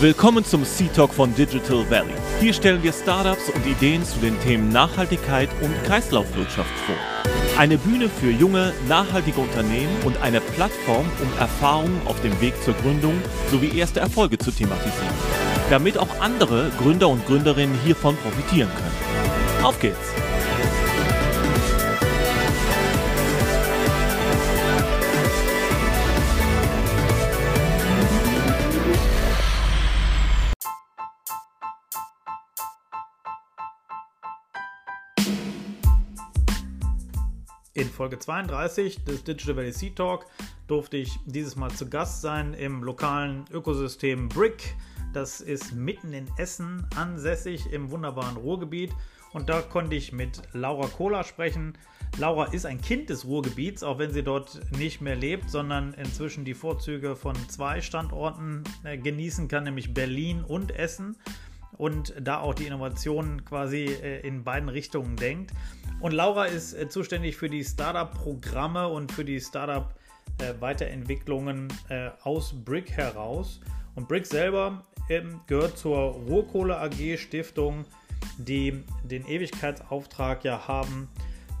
[0.00, 2.14] Willkommen zum C-Talk von Digital Valley.
[2.40, 6.94] Hier stellen wir Startups und Ideen zu den Themen Nachhaltigkeit und Kreislaufwirtschaft vor.
[7.58, 12.72] Eine Bühne für junge, nachhaltige Unternehmen und eine Plattform, um Erfahrungen auf dem Weg zur
[12.72, 13.12] Gründung
[13.50, 15.12] sowie erste Erfolge zu thematisieren,
[15.68, 19.66] damit auch andere Gründer und Gründerinnen hiervon profitieren können.
[19.66, 20.29] Auf geht's!
[37.80, 40.26] In Folge 32 des Digital Valley Sea Talk
[40.66, 44.76] durfte ich dieses Mal zu Gast sein im lokalen Ökosystem Brick.
[45.14, 48.92] Das ist mitten in Essen ansässig im wunderbaren Ruhrgebiet.
[49.32, 51.72] Und da konnte ich mit Laura Kohler sprechen.
[52.18, 56.44] Laura ist ein Kind des Ruhrgebiets, auch wenn sie dort nicht mehr lebt, sondern inzwischen
[56.44, 61.16] die Vorzüge von zwei Standorten äh, genießen kann, nämlich Berlin und Essen.
[61.80, 65.52] Und da auch die Innovation quasi äh, in beiden Richtungen denkt.
[66.00, 72.90] Und Laura ist äh, zuständig für die Startup-Programme und für die Startup-Weiterentwicklungen äh, aus Brick
[72.90, 73.62] heraus.
[73.94, 77.86] Und Brick selber ähm, gehört zur Ruhrkohle AG Stiftung,
[78.36, 81.08] die den Ewigkeitsauftrag ja haben,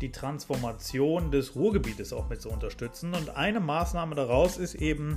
[0.02, 3.14] die Transformation des Ruhrgebietes auch mit zu unterstützen.
[3.14, 5.16] Und eine Maßnahme daraus ist eben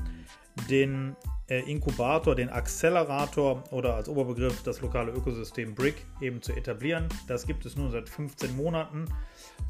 [0.70, 1.18] den
[1.62, 7.08] Inkubator, den Accelerator oder als Oberbegriff das lokale Ökosystem Brick eben zu etablieren.
[7.28, 9.06] Das gibt es nun seit 15 Monaten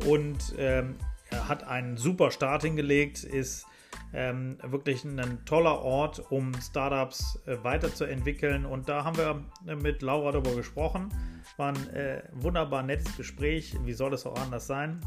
[0.05, 0.95] und ähm,
[1.31, 3.65] hat einen super Start hingelegt, ist
[4.13, 8.65] ähm, wirklich ein toller Ort, um Startups äh, weiterzuentwickeln.
[8.65, 11.09] Und da haben wir äh, mit Laura darüber gesprochen.
[11.57, 13.75] War ein äh, wunderbar nettes Gespräch.
[13.83, 15.01] Wie soll es auch anders sein?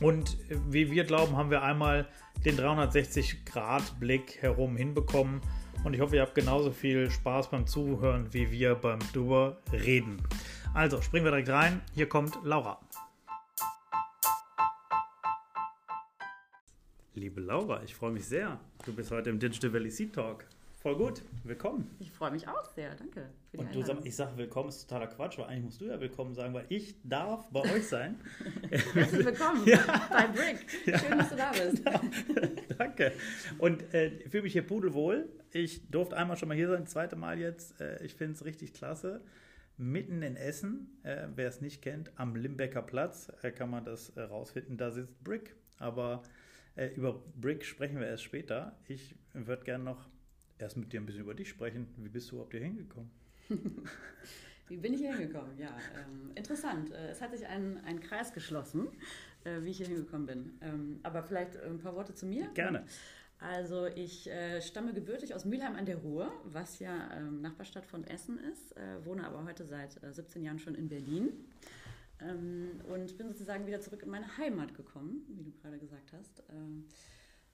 [0.00, 2.08] Und äh, wie wir glauben, haben wir einmal
[2.44, 5.40] den 360-Grad-Blick herum hinbekommen.
[5.84, 10.22] Und ich hoffe, ihr habt genauso viel Spaß beim Zuhören wie wir beim drüber reden.
[10.72, 11.82] Also springen wir direkt rein.
[11.94, 12.80] Hier kommt Laura.
[17.12, 18.58] Liebe Laura, ich freue mich sehr.
[18.86, 20.46] Du bist heute im Digital Valley Seed Talk.
[20.84, 21.22] Voll gut.
[21.44, 21.96] Willkommen.
[21.98, 22.94] Ich freue mich auch sehr.
[22.94, 23.30] Danke.
[23.56, 26.34] Und du sag, ich sage willkommen ist totaler Quatsch, weil eigentlich musst du ja willkommen
[26.34, 28.20] sagen, weil ich darf bei euch sein.
[28.92, 29.78] Herzlich willkommen ja.
[30.10, 30.70] bei Brick.
[30.84, 31.82] Schön, dass du da bist.
[31.86, 32.48] Genau.
[32.78, 33.12] Danke.
[33.56, 35.30] Und äh, ich fühle mich hier pudelwohl.
[35.52, 37.80] Ich durfte einmal schon mal hier sein, das zweite Mal jetzt.
[37.80, 39.22] Äh, ich finde es richtig klasse.
[39.78, 44.10] Mitten in Essen, äh, wer es nicht kennt, am Limbecker Platz äh, kann man das
[44.10, 44.76] äh, rausfinden.
[44.76, 45.56] Da sitzt Brick.
[45.78, 46.24] Aber
[46.76, 48.76] äh, über Brick sprechen wir erst später.
[48.86, 50.10] Ich würde gerne noch
[50.58, 51.88] erst mit dir ein bisschen über dich sprechen.
[51.96, 53.10] Wie bist du überhaupt hier hingekommen?
[54.68, 55.58] wie bin ich hier hingekommen?
[55.58, 56.90] Ja, ähm, interessant.
[56.90, 58.88] Äh, es hat sich ein, ein Kreis geschlossen,
[59.44, 60.58] äh, wie ich hier hingekommen bin.
[60.60, 62.48] Ähm, aber vielleicht ein paar Worte zu mir.
[62.54, 62.84] Gerne.
[63.40, 68.04] Also ich äh, stamme gebürtig aus Mülheim an der Ruhr, was ja ähm, Nachbarstadt von
[68.04, 71.44] Essen ist, äh, wohne aber heute seit 17 äh, Jahren schon in Berlin.
[72.20, 76.42] Ähm, und bin sozusagen wieder zurück in meine Heimat gekommen, wie du gerade gesagt hast.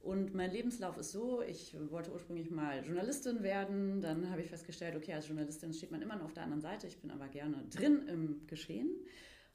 [0.03, 4.97] Und mein Lebenslauf ist so, ich wollte ursprünglich mal Journalistin werden, dann habe ich festgestellt,
[4.97, 7.65] okay, als Journalistin steht man immer noch auf der anderen Seite, ich bin aber gerne
[7.71, 8.89] drin im Geschehen.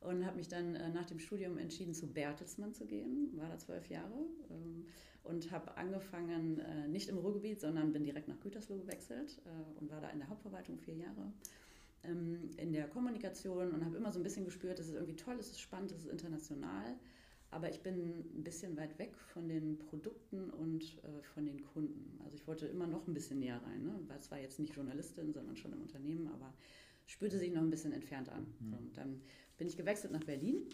[0.02, 3.58] Und habe mich dann äh, nach dem Studium entschieden, zu Bertelsmann zu gehen, war da
[3.58, 4.86] zwölf Jahre ähm,
[5.24, 9.90] und habe angefangen, äh, nicht im Ruhrgebiet, sondern bin direkt nach Gütersloh gewechselt äh, und
[9.90, 11.34] war da in der Hauptverwaltung vier Jahre
[12.04, 15.38] ähm, in der Kommunikation und habe immer so ein bisschen gespürt, es ist irgendwie toll,
[15.40, 16.96] es ist spannend, es ist international.
[17.56, 22.20] Aber ich bin ein bisschen weit weg von den Produkten und äh, von den Kunden.
[22.22, 23.82] Also ich wollte immer noch ein bisschen näher rein.
[23.82, 23.98] Ne?
[24.08, 26.54] War zwar jetzt nicht Journalistin, sondern schon im Unternehmen, aber
[27.06, 28.46] spürte sich noch ein bisschen entfernt an.
[28.60, 28.70] Mhm.
[28.70, 29.22] So, und dann
[29.58, 30.68] bin ich gewechselt nach Berlin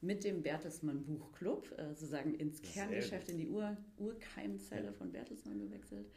[0.00, 6.08] mit dem Bertelsmann Buchclub, äh, sozusagen ins Kerngeschäft, in die Ur Urkeimzelle von Bertelsmann gewechselt.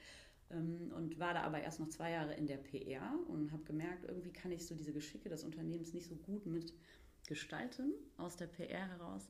[0.52, 4.06] Ähm, und war da aber erst noch zwei Jahre in der PR und habe gemerkt,
[4.08, 8.88] irgendwie kann ich so diese Geschicke des Unternehmens nicht so gut mitgestalten aus der PR
[8.88, 9.28] heraus.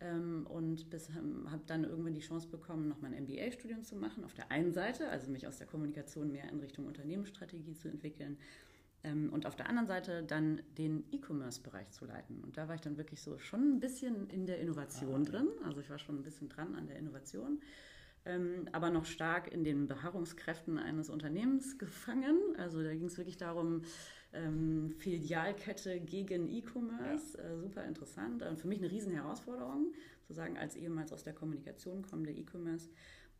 [0.00, 0.86] Ähm, und
[1.16, 4.24] ähm, habe dann irgendwann die Chance bekommen, noch mein MBA-Studium zu machen.
[4.24, 8.38] Auf der einen Seite, also mich aus der Kommunikation mehr in Richtung Unternehmensstrategie zu entwickeln.
[9.04, 12.42] und auf der anderen Seite dann den E-Commerce-Bereich zu leiten.
[12.42, 15.48] Und da war ich dann wirklich so schon ein bisschen in der Innovation ah, drin.
[15.64, 17.60] Also ich war schon ein bisschen dran an der Innovation
[18.28, 22.38] ähm, aber noch stark in den Beharrungskräften eines Unternehmens gefangen.
[22.58, 23.82] Also da ging es wirklich darum,
[24.32, 27.44] ähm, Filialkette gegen E-Commerce, ja.
[27.44, 29.92] äh, super interessant und für mich eine riesen Herausforderung,
[30.22, 32.90] sozusagen als ehemals aus der Kommunikation kommende E-Commerce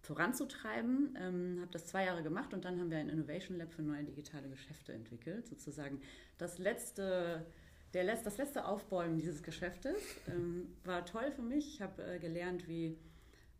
[0.00, 1.16] voranzutreiben.
[1.20, 4.04] Ähm, habe das zwei Jahre gemacht und dann haben wir ein Innovation Lab für neue
[4.04, 5.46] digitale Geschäfte entwickelt.
[5.46, 6.00] Sozusagen
[6.38, 7.44] das letzte,
[7.92, 9.96] der Letz-, das letzte Aufbäumen dieses Geschäftes
[10.28, 11.74] ähm, war toll für mich.
[11.74, 12.96] Ich habe äh, gelernt, wie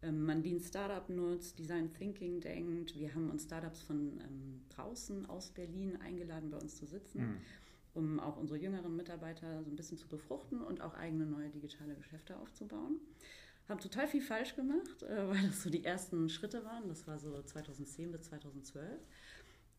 [0.03, 2.97] man Lean Startup nutzt, Design Thinking denkt.
[2.97, 7.37] Wir haben uns Startups von ähm, draußen aus Berlin eingeladen, bei uns zu sitzen, mhm.
[7.95, 11.95] um auch unsere jüngeren Mitarbeiter so ein bisschen zu befruchten und auch eigene neue digitale
[11.95, 13.01] Geschäfte aufzubauen.
[13.69, 16.89] Haben total viel falsch gemacht, äh, weil das so die ersten Schritte waren.
[16.89, 19.01] Das war so 2010 bis 2012.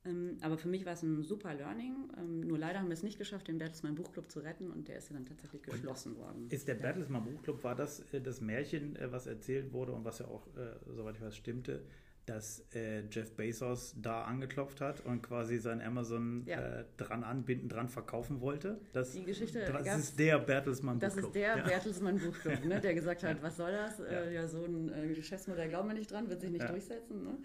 [0.05, 2.09] Ähm, aber für mich war es ein super Learning.
[2.17, 4.97] Ähm, nur leider haben wir es nicht geschafft, den Bertelsmann Buchclub zu retten und der
[4.97, 6.47] ist ja dann tatsächlich geschlossen und worden.
[6.49, 6.81] Ist der ja.
[6.81, 10.47] Bertelsmann Buchclub, war das äh, das Märchen, äh, was erzählt wurde und was ja auch,
[10.55, 11.83] äh, soweit ich weiß, stimmte,
[12.25, 12.63] dass
[13.09, 16.83] Jeff Bezos da angeklopft hat und quasi sein Amazon ja.
[16.95, 18.79] dran anbinden, dran verkaufen wollte?
[18.93, 21.15] Das, Die Geschichte Das ist der Bertelsmann Buchclub.
[21.15, 21.63] Das ist der ja.
[21.63, 23.99] Bertelsmann Buchclub, ne, der gesagt hat, was soll das?
[24.31, 27.23] Ja, so ein Geschäftsmodell glauben wir nicht dran, wird sich nicht durchsetzen.
[27.23, 27.37] Ne?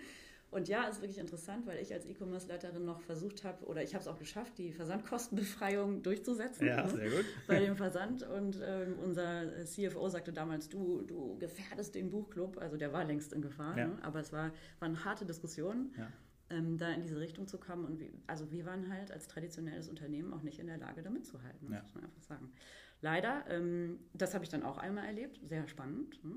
[0.55, 4.03] Und ja, ist wirklich interessant, weil ich als E-Commerce-Leiterin noch versucht habe, oder ich habe
[4.03, 7.25] es auch geschafft, die Versandkostenbefreiung durchzusetzen ja, ne, sehr gut.
[7.49, 8.23] bei dem Versand.
[8.23, 12.59] Und ähm, unser CFO sagte damals, du, du gefährdest den Buchclub.
[12.59, 13.89] Also der war längst in Gefahr, ja.
[13.89, 13.99] ne?
[14.03, 15.93] aber es war, waren harte Diskussionen.
[15.99, 16.09] Ja.
[16.51, 17.85] Ähm, da in diese Richtung zu kommen.
[17.85, 21.11] Und wie, also wir waren halt als traditionelles Unternehmen auch nicht in der Lage, da
[21.11, 21.81] mitzuhalten, ja.
[21.81, 22.53] muss man einfach sagen.
[23.01, 26.23] Leider, ähm, das habe ich dann auch einmal erlebt, sehr spannend.
[26.25, 26.37] Ne?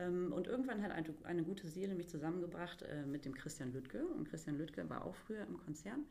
[0.00, 4.04] Ähm, und irgendwann hat eine, eine, gute Seele mich zusammengebracht äh, mit dem Christian Lüttke.
[4.06, 6.04] Und Christian Lüttke war auch früher im Konzern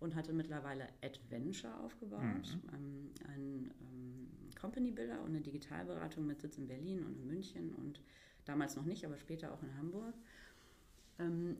[0.00, 2.74] und hatte mittlerweile Adventure aufgebaut, mhm.
[2.74, 4.28] Ähm, ein ähm,
[4.60, 8.00] Company Builder und eine Digitalberatung mit Sitz in Berlin und in München und
[8.44, 10.14] damals noch nicht, aber später auch in Hamburg.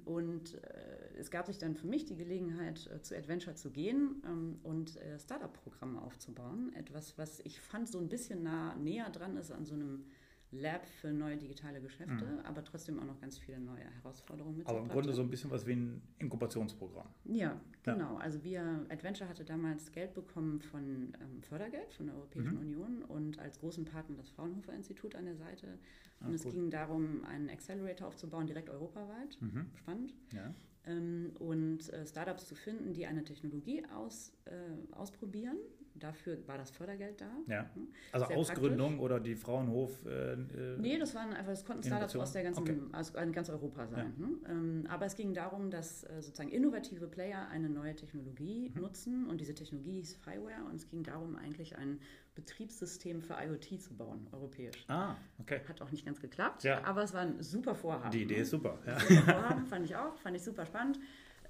[0.05, 4.59] und äh, es gab sich dann für mich die Gelegenheit, äh, zu Adventure zu gehen
[4.63, 6.73] und Startup-Programme aufzubauen.
[6.75, 10.05] Etwas, was ich fand so ein bisschen nah, näher dran ist an so einem
[10.53, 12.41] Lab für neue digitale Geschäfte, mhm.
[12.45, 14.67] aber trotzdem auch noch ganz viele neue Herausforderungen mit.
[14.67, 17.09] Aber im Grunde so ein bisschen was wie ein Inkubationsprogramm.
[17.25, 18.15] Ja, genau.
[18.15, 18.19] Ja.
[18.19, 22.61] Also wir, Adventure hatte damals Geld bekommen von ähm, Fördergeld von der Europäischen mhm.
[22.61, 25.79] Union und als großen Partner das Fraunhofer Institut an der Seite.
[26.21, 26.53] Ah, und ah, es gut.
[26.53, 29.39] ging darum, einen Accelerator aufzubauen, direkt europaweit.
[29.41, 29.67] Mhm.
[29.75, 30.15] Spannend.
[30.35, 30.55] Ja.
[30.85, 35.57] Ähm, und äh, Startups zu finden, die eine Technologie aus, äh, ausprobieren
[35.95, 37.31] dafür war das Fördergeld da.
[37.47, 37.71] Ja.
[37.75, 37.89] Hm?
[38.13, 39.05] Also Sehr Ausgründung praktisch.
[39.05, 40.05] oder die Fraunhof.
[40.07, 42.81] Äh, äh, nee, das waren einfach, das konnten Startups aus der ganzen, okay.
[42.93, 44.15] aus ganz Europa sein.
[44.19, 44.27] Ja.
[44.27, 44.35] Ne?
[44.49, 48.81] Ähm, aber es ging darum, dass äh, sozusagen innovative Player eine neue Technologie mhm.
[48.81, 52.01] nutzen und diese Technologie hieß Fireware und es ging darum, eigentlich ein
[52.35, 54.85] Betriebssystem für IoT zu bauen, europäisch.
[54.89, 55.61] Ah, okay.
[55.69, 56.83] Hat auch nicht ganz geklappt, ja.
[56.85, 58.11] aber es war ein super Vorhaben.
[58.11, 58.41] Die Idee ne?
[58.41, 58.79] ist super.
[58.87, 58.99] Ja.
[58.99, 60.99] Super Vorhaben, fand ich auch, fand ich super spannend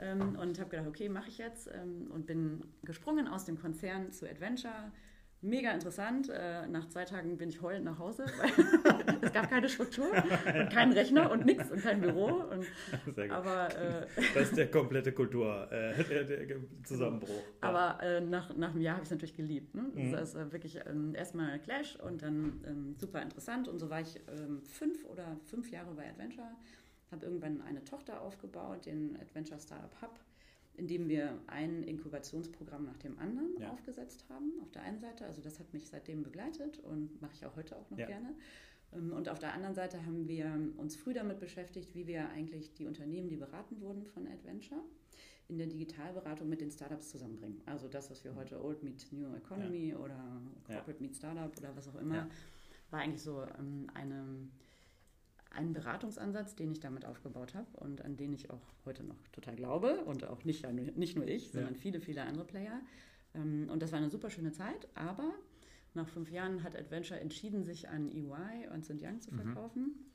[0.02, 4.10] ähm, und habe gedacht, okay, mache ich jetzt ähm, und bin gesprungen aus dem Konzern
[4.12, 4.90] zu Adventure.
[5.44, 6.28] Mega interessant.
[6.28, 8.52] Äh, nach zwei Tagen bin ich heulend nach Hause, weil
[9.22, 12.26] es gab keine Struktur und keinen Rechner und nichts und kein Büro.
[12.26, 12.64] Und,
[13.14, 13.36] Sehr gut.
[13.36, 17.28] Aber, äh, das ist der komplette Kulturzusammenbruch.
[17.28, 17.60] Äh.
[17.60, 19.74] Aber äh, nach, nach einem Jahr habe ich es natürlich geliebt.
[19.74, 19.90] Ne?
[19.92, 20.12] Mhm.
[20.12, 23.66] Das ist wirklich ähm, erstmal Clash und dann ähm, super interessant.
[23.66, 26.52] Und so war ich ähm, fünf oder fünf Jahre bei Adventure
[27.12, 30.18] habe irgendwann eine Tochter aufgebaut, den Adventure Startup Hub,
[30.74, 33.70] in dem wir ein Inkubationsprogramm nach dem anderen ja.
[33.70, 34.52] aufgesetzt haben.
[34.62, 37.76] Auf der einen Seite, also das hat mich seitdem begleitet und mache ich auch heute
[37.76, 38.06] auch noch ja.
[38.06, 38.34] gerne.
[38.94, 42.74] Ähm, und auf der anderen Seite haben wir uns früh damit beschäftigt, wie wir eigentlich
[42.74, 44.80] die Unternehmen, die beraten wurden von Adventure,
[45.48, 47.60] in der Digitalberatung mit den Startups zusammenbringen.
[47.66, 48.36] Also das, was wir mhm.
[48.36, 49.98] heute Old Meet New Economy ja.
[49.98, 52.28] oder Corporate Meet Startup oder was auch immer,
[52.90, 54.24] war eigentlich so ähm, eine
[55.54, 59.56] einen Beratungsansatz, den ich damit aufgebaut habe und an den ich auch heute noch total
[59.56, 60.66] glaube und auch nicht,
[60.96, 61.80] nicht nur ich, sondern ja.
[61.80, 62.80] viele, viele andere Player.
[63.34, 65.32] Ähm, und das war eine super schöne Zeit, aber
[65.94, 69.02] nach fünf Jahren hat Adventure entschieden, sich an EY und St.
[69.02, 69.40] Young zu mhm.
[69.40, 69.82] verkaufen.
[69.82, 70.11] Mhm.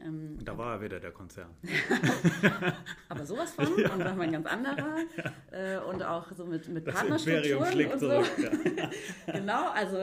[0.00, 1.50] Ähm, da war er wieder der Konzern.
[3.08, 3.92] aber sowas von ja.
[3.92, 4.98] und nochmal ein ganz anderer.
[5.16, 5.76] Ja.
[5.76, 8.10] Äh, und auch so mit, mit das Partnerstrukturen schlägt und so.
[8.10, 8.90] Ja.
[9.32, 9.98] genau, also,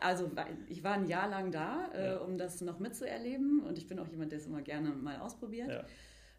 [0.00, 0.30] also
[0.68, 3.60] ich war ein Jahr lang da, äh, um das noch mitzuerleben.
[3.64, 5.84] Und ich bin auch jemand, der es immer gerne mal ausprobiert.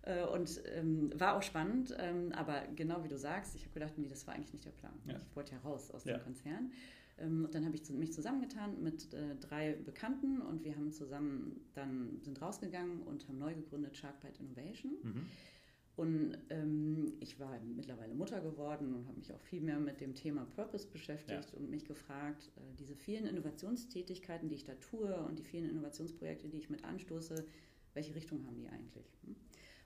[0.04, 3.94] Äh, und ähm, war auch spannend, ähm, aber genau wie du sagst, ich habe gedacht,
[3.98, 4.94] nee, das war eigentlich nicht der Plan.
[5.06, 6.72] Ich wollte ja raus aus dem Konzern.
[7.22, 12.20] Ähm, dann habe ich mich zusammengetan mit äh, drei Bekannten und wir haben zusammen dann
[12.22, 14.92] sind rausgegangen und haben neu gegründet Sharkbite Innovation.
[15.04, 15.26] Mhm.
[15.98, 20.16] Und ähm, ich war mittlerweile Mutter geworden und habe mich auch viel mehr mit dem
[20.16, 21.60] Thema Purpose beschäftigt ja.
[21.60, 26.48] und mich gefragt, äh, diese vielen Innovationstätigkeiten, die ich da tue und die vielen Innovationsprojekte,
[26.48, 27.46] die ich mit anstoße,
[27.94, 29.06] welche Richtung haben die eigentlich?
[29.26, 29.36] Hm?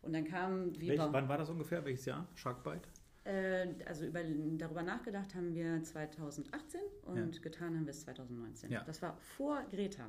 [0.04, 1.84] Und dann kam wie Welch, Wann war das ungefähr?
[1.84, 2.28] Welches Jahr?
[2.36, 2.88] Sharkbite?
[3.26, 7.42] Äh, also über, darüber nachgedacht haben wir 2018 und ja.
[7.42, 8.72] getan haben wir es 2019.
[8.72, 8.84] Ja.
[8.84, 10.08] Das war vor Greta.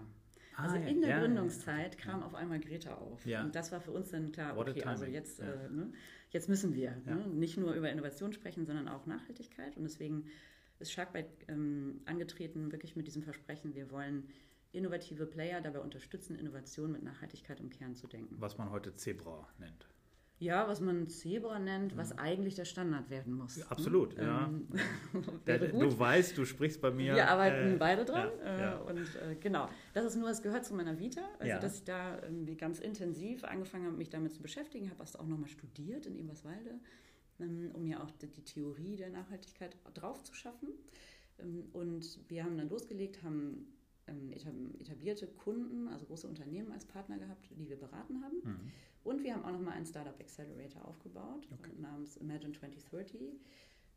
[0.56, 3.25] Ah, also in der ja, Gründungszeit kam auf einmal Greta auf.
[3.26, 5.92] Und das war für uns dann klar, okay, also jetzt, äh, ne,
[6.30, 9.76] jetzt müssen wir ne, nicht nur über Innovation sprechen, sondern auch Nachhaltigkeit.
[9.76, 10.26] Und deswegen
[10.78, 14.28] ist Sharkbite ähm, angetreten, wirklich mit diesem Versprechen, wir wollen
[14.73, 18.37] innovative Player dabei unterstützen, Innovation mit Nachhaltigkeit im Kern zu denken.
[18.38, 19.88] Was man heute Zebra nennt.
[20.38, 23.56] Ja, was man Zebra nennt, was eigentlich der Standard werden muss.
[23.56, 24.46] Ja, absolut, ja.
[24.46, 24.68] Ähm,
[25.72, 27.14] du weißt, du sprichst bei mir.
[27.14, 28.28] Wir arbeiten äh, beide dran.
[28.44, 28.76] ja, äh, ja.
[28.80, 31.22] Und äh, genau, das ist nur, es gehört zu meiner Vita.
[31.38, 32.20] Also, dass ich da
[32.58, 34.90] ganz intensiv angefangen habe, mich damit zu beschäftigen.
[34.90, 36.80] Habe das auch nochmal studiert in Eberswalde,
[37.40, 40.68] ähm, um mir auch die, die Theorie der Nachhaltigkeit drauf zu schaffen.
[41.38, 43.68] Ähm, und wir haben dann losgelegt, haben
[44.06, 48.36] ähm, etab- etablierte Kunden, also große Unternehmen als Partner gehabt, die wir beraten haben.
[48.44, 48.72] Mhm.
[49.06, 51.48] Und wir haben auch nochmal einen Startup Accelerator aufgebaut
[51.78, 53.20] namens Imagine 2030,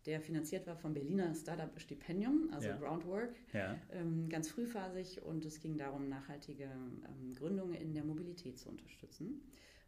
[0.06, 2.78] der finanziert war vom Berliner Startup Stipendium, also Ja.
[2.78, 3.76] Groundwork, Ja.
[3.92, 5.22] ähm, ganz frühphasig.
[5.24, 9.42] Und es ging darum, nachhaltige ähm, Gründungen in der Mobilität zu unterstützen.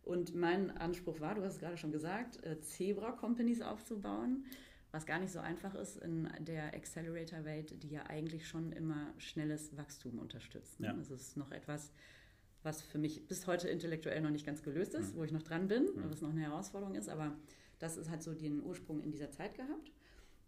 [0.03, 4.45] Und mein Anspruch war, du hast es gerade schon gesagt, äh, Zebra-Companies aufzubauen,
[4.91, 9.77] was gar nicht so einfach ist in der Accelerator-Welt, die ja eigentlich schon immer schnelles
[9.77, 10.79] Wachstum unterstützt.
[10.79, 10.87] Ne?
[10.87, 10.93] Ja.
[10.93, 11.93] Das ist noch etwas,
[12.63, 15.67] was für mich bis heute intellektuell noch nicht ganz gelöst ist, wo ich noch dran
[15.67, 17.35] bin, was noch eine Herausforderung ist, aber
[17.79, 19.91] das ist halt so den Ursprung in dieser Zeit gehabt.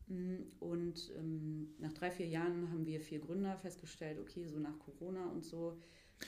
[0.08, 4.78] Mm, Und ähm, nach drei, vier Jahren haben wir vier Gründer festgestellt, okay, so nach
[4.80, 5.78] Corona und so.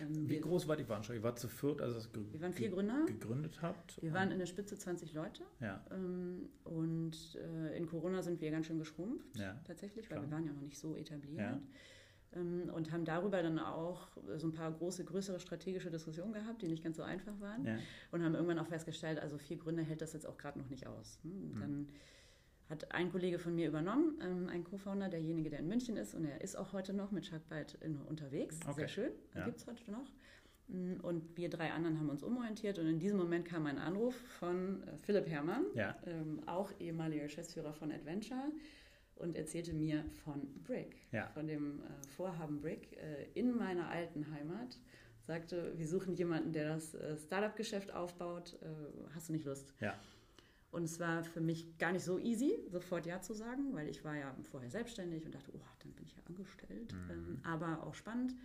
[0.02, 1.22] Ähm, Wie groß war die Veranstaltung?
[1.22, 3.06] Ihr wart zu viert, als ihr ge wir waren vier Gründer.
[3.06, 4.02] gegründet habt?
[4.02, 8.50] Wir waren in der Spitze 20 Leute ja, ähm, und äh, in Corona sind wir
[8.52, 10.30] ganz schön geschrumpft, Ja, tatsächlich, weil klar.
[10.30, 11.38] wir waren ja noch nicht so etabliert.
[11.40, 11.62] Ja.
[12.36, 16.68] Ähm, und haben darüber dann auch so ein paar große, größere strategische Diskussionen gehabt, die
[16.68, 17.66] nicht ganz so einfach waren.
[17.66, 17.78] ja.
[18.12, 20.86] Und haben irgendwann auch festgestellt, also vier Gründer hält das jetzt auch gerade noch nicht
[20.88, 21.20] aus.
[21.24, 21.32] ne?
[21.34, 21.52] Mhm.
[21.52, 21.88] Und Dann
[22.70, 26.26] hat ein Kollege von mir übernommen, ähm, ein Co-Founder, derjenige, der in München ist, und
[26.26, 28.60] er ist auch heute noch mit Sharkbite in, unterwegs.
[28.68, 28.74] Okay.
[28.82, 29.46] Sehr schön, Ja.
[29.46, 30.08] gibt es heute noch.
[30.68, 34.16] Mm, Und wir drei anderen haben uns umorientiert und in diesem Moment kam ein Anruf
[34.40, 35.96] von äh, Philipp Herrmann, Ja.
[36.08, 38.52] ähm, auch ehemaliger Geschäftsführer von Adventure,
[39.16, 41.28] und erzählte mir von Brick, Ja.
[41.28, 44.78] von dem äh, Vorhaben Brick äh, in meiner alten Heimat.
[45.22, 48.58] Sagte, wir suchen jemanden, der das äh, Startup-Geschäft aufbaut.
[48.62, 48.68] Äh,
[49.16, 49.74] hast du nicht Lust?
[49.80, 49.96] Ja.
[50.72, 54.04] Und es war für mich gar nicht so easy, sofort Ja zu sagen, weil ich
[54.04, 56.94] war ja vorher selbstständig und dachte, oh, dann bin ich ja angestellt.
[56.94, 57.12] Mhm.
[57.12, 58.36] Ähm, aber auch spannend.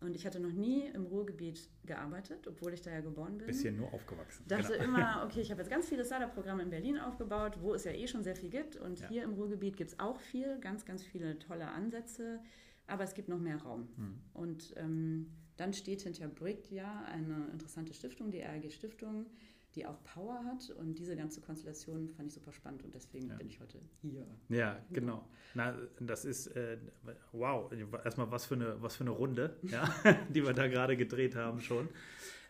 [0.00, 3.46] Und ich hatte noch nie im Ruhrgebiet gearbeitet, obwohl ich da ja geboren bin.
[3.48, 4.44] Bisschen nur aufgewachsen.
[4.46, 4.84] Dachte Genau.
[4.84, 8.06] immer, okay, ich habe jetzt ganz viele Startup-Programme in Berlin aufgebaut, wo es ja eh
[8.06, 8.76] schon sehr viel gibt.
[8.76, 9.08] Und Ja.
[9.08, 12.40] hier im Ruhrgebiet gibt es auch viel, ganz, ganz viele tolle Ansätze.
[12.86, 13.88] Aber es gibt noch mehr Raum.
[13.96, 14.20] Hm.
[14.34, 19.26] Und ähm, dann steht hinter Brick ja eine interessante Stiftung, die RG Stiftung,
[19.74, 20.70] die auch Power hat.
[20.70, 23.36] Und diese ganze Konstellation fand ich super spannend und deswegen Ja.
[23.36, 24.26] bin ich heute hier.
[24.48, 25.28] Ja, genau.
[25.54, 26.78] Na, das ist, äh,
[27.32, 27.70] wow,
[28.04, 29.88] erstmal was für eine, was für eine Runde, ja,
[30.30, 31.88] die wir da gerade gedreht haben schon.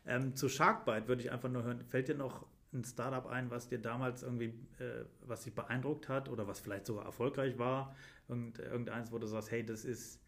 [0.06, 3.68] Ähm, zu Sharkbite würde ich einfach nur hören, fällt dir noch ein Startup ein, was
[3.68, 7.94] dir damals irgendwie, äh, was dich beeindruckt hat oder was vielleicht sogar erfolgreich war?
[8.28, 10.20] Irgend, irgendeins, wo du sagst, hey, das ist,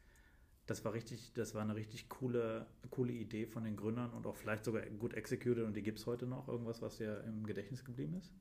[0.71, 4.37] das war richtig, das war eine richtig coole, coole Idee von den Gründern und auch
[4.37, 6.47] vielleicht sogar gut executed und die gibt es heute noch.
[6.47, 8.33] Irgendwas, was dir im Gedächtnis geblieben ist?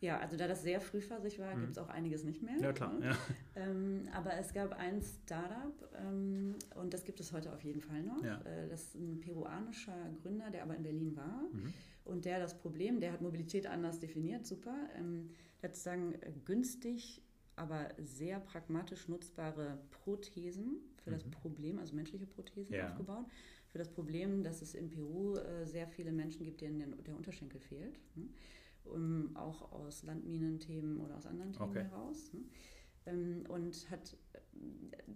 [0.00, 1.60] Ja, also da das sehr frühphasig war, Mhm.
[1.60, 2.56] gibt es auch einiges nicht mehr.
[2.58, 2.94] Ja, klar.
[2.94, 3.04] ne?
[3.10, 3.16] Ja.
[3.56, 8.02] Ähm, aber es gab ein Startup ähm, und das gibt es heute auf jeden Fall
[8.04, 8.24] noch.
[8.24, 8.40] Ja.
[8.40, 11.74] Äh, das ist ein peruanischer Gründer, der aber in Berlin war Mhm.
[12.06, 14.74] und der das Problem, der hat Mobilität anders definiert, super.
[14.96, 15.28] Ähm,
[15.60, 17.20] der hat sozusagen äh, günstig,
[17.56, 21.30] aber sehr pragmatisch nutzbare Prothesen für das Mhm.
[21.32, 22.90] Problem, also menschliche Prothesen Ja.
[22.90, 23.26] aufgebaut.
[23.68, 27.16] Für das Problem, dass es in Peru äh, sehr viele Menschen gibt, denen der, der
[27.16, 27.98] Unterschenkel fehlt.
[28.14, 28.28] Ne?
[28.84, 31.82] um, auch aus Landminenthemen oder aus anderen Themen Okay.
[31.84, 32.30] heraus.
[33.06, 34.38] Ähm, und hat äh,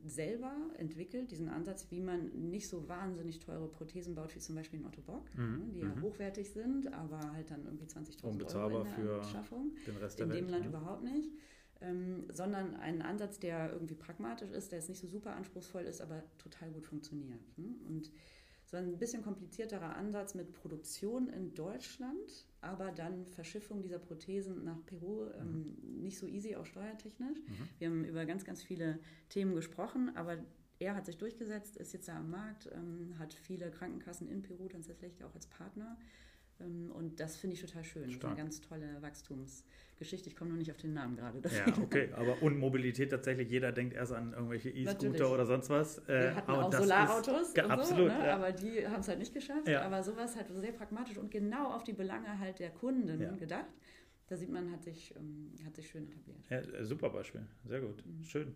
[0.06, 4.80] selber entwickelt diesen Ansatz, wie man nicht so wahnsinnig teure Prothesen baut, wie zum Beispiel
[4.80, 5.72] ein Otto Bock, Mhm, ne?
[5.72, 6.02] die ja mhm.
[6.02, 10.26] hochwertig sind, aber halt dann irgendwie 20.000 Euro in der für Anschaffung Den Rest der
[10.26, 10.40] in Welt.
[10.42, 10.68] dem Land ne?
[10.70, 11.30] überhaupt nicht.
[11.84, 16.00] Ähm, sondern einen Ansatz, der irgendwie pragmatisch ist, der jetzt nicht so super anspruchsvoll ist,
[16.00, 17.40] aber total gut funktioniert.
[17.58, 17.74] Ne?
[17.88, 18.10] Und
[18.64, 24.84] so ein bisschen komplizierterer Ansatz mit Produktion in Deutschland, aber dann Verschiffung dieser Prothesen nach
[24.86, 27.38] Peru, ähm, nicht so easy, auch steuertechnisch.
[27.38, 27.68] Mhm.
[27.78, 28.98] Wir haben über ganz, ganz viele
[29.28, 30.38] Themen gesprochen, aber
[30.78, 34.68] er hat sich durchgesetzt, ist jetzt da am Markt, ähm, hat viele Krankenkassen in Peru
[34.68, 35.98] tatsächlich auch als Partner.
[36.60, 38.02] Ähm, und das finde ich total schön.
[38.02, 38.32] Das ist Stark.
[38.34, 40.28] eine ganz tolle Wachstumsgeschichte.
[40.28, 41.40] Ich komme nur nicht auf den Namen gerade.
[41.48, 45.98] Ja, okay, aber und Mobilität tatsächlich, jeder denkt erst an irgendwelche E-Scooter oder sonst was.
[46.08, 48.26] Äh, Wir hatten aber auch das Solarautos ist, ja, und absolut, so, ne?
[48.26, 48.34] ja.
[48.36, 49.68] aber die haben es halt nicht geschafft.
[49.68, 49.82] Ja.
[49.82, 53.30] Aber sowas halt sehr pragmatisch und genau auf die Belange halt der Kunden Ja.
[53.32, 53.66] gedacht.
[54.28, 56.38] Da sieht man, hat sich, ähm, hat sich schön etabliert.
[56.48, 58.24] Ja, äh, super Beispiel, sehr gut, Mhm.
[58.24, 58.54] schön.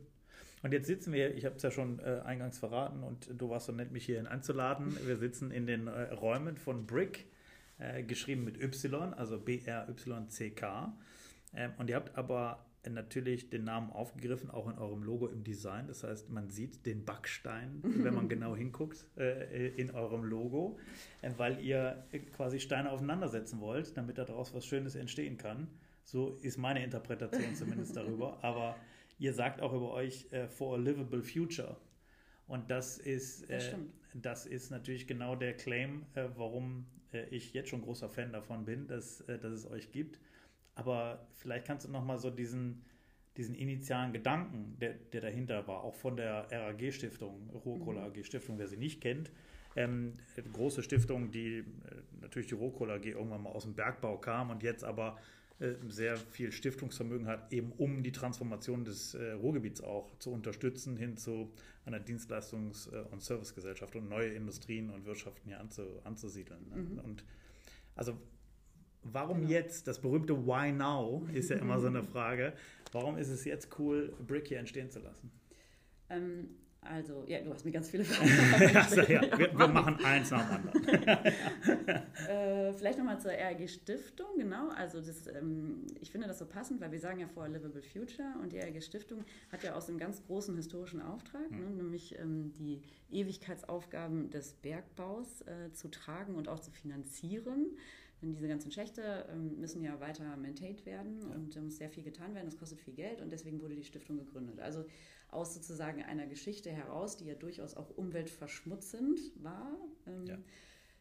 [0.62, 3.67] Und jetzt sitzen wir, ich habe es ja schon äh, eingangs verraten und du warst
[3.67, 4.97] so nett, mich hierhin einzuladen.
[5.07, 7.26] Wir sitzen in den äh, Räumen von Brick,
[7.78, 10.99] äh, geschrieben mit Y, also B-R-Y-C-K.
[11.54, 15.87] Ähm, und ihr habt aber natürlich den Namen aufgegriffen, auch in eurem Logo im Design.
[15.87, 20.78] Das heißt, man sieht den Backstein, wenn man genau hinguckt, äh, in eurem Logo,
[21.23, 22.04] äh, weil ihr
[22.37, 25.68] quasi Steine aufeinandersetzen wollt, damit daraus was Schönes entstehen kann.
[26.04, 28.42] So ist meine Interpretation zumindest darüber.
[28.42, 28.76] Aber
[29.18, 31.76] ihr sagt auch über euch äh, for a livable future.
[32.47, 33.76] Und das ist, Das äh,
[34.14, 36.87] das ist natürlich genau der Claim, äh, warum
[37.31, 40.19] ich jetzt schon großer Fan davon bin, dass, äh, dass es euch gibt.
[40.75, 42.85] Aber vielleicht kannst du nochmal so diesen,
[43.37, 48.69] diesen initialen Gedanken, der, der dahinter war, auch von der RAG-Stiftung, Ruhrkohle AG Stiftung, wer
[48.69, 49.31] sie nicht kennt,
[49.77, 51.65] ähm, eine große Stiftung, die äh,
[52.21, 55.38] natürlich die Rohkohle AG irgendwann mal aus dem Bergbau kam und jetzt aber äh,
[55.88, 61.17] sehr viel Stiftungsvermögen hat, eben um die Transformation des äh, Ruhrgebiets auch zu unterstützen, hin
[61.17, 61.50] zu
[61.85, 66.69] einer Dienstleistungs- äh, und Servicegesellschaft und neue Industrien und Wirtschaften hier anzu, anzusiedeln.
[66.69, 67.03] Ne?
[67.03, 67.25] Und
[67.97, 68.17] also
[69.03, 69.50] warum Genau.
[69.50, 69.88] jetzt?
[69.88, 72.53] Das berühmte Why Now ist ja immer so eine Frage.
[72.93, 75.33] Warum ist es jetzt cool, Brick hier entstehen zu lassen?
[76.09, 78.76] Ähm, also, ja, du hast mir ganz viele Fragen.
[78.76, 81.32] Also, ja, wir, wir machen eins nach dem anderen.
[82.28, 84.68] Äh, vielleicht nochmal zur RAG Stiftung, genau.
[84.70, 88.35] Also das, ähm, ich finde das so passend, weil wir sagen ja vorher Livable Future
[88.42, 92.52] und die RAG Stiftung hat ja aus einem ganz großen historischen Auftrag, ne, nämlich ähm,
[92.58, 97.68] die Ewigkeitsaufgaben des Bergbaus äh, zu tragen und auch zu finanzieren.
[98.20, 102.02] Denn diese ganzen Schächte ähm, müssen ja weiter maintained werden und da muss sehr viel
[102.02, 102.47] getan werden.
[102.47, 104.61] Das kostet viel Geld und deswegen wurde die Stiftung gegründet.
[104.61, 104.85] Also
[105.30, 109.76] aus sozusagen einer Geschichte heraus, die ja durchaus auch umweltverschmutzend war.
[110.06, 110.38] Ähm, Ja.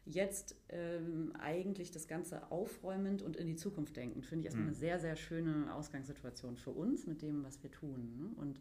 [0.04, 4.68] Jetzt ähm, eigentlich das Ganze aufräumend und in die Zukunft denkend, finde ich erstmal Mhm.
[4.70, 8.16] eine sehr, sehr schöne Ausgangssituation für uns mit dem, was wir tun.
[8.16, 8.30] Ne?
[8.36, 8.58] Und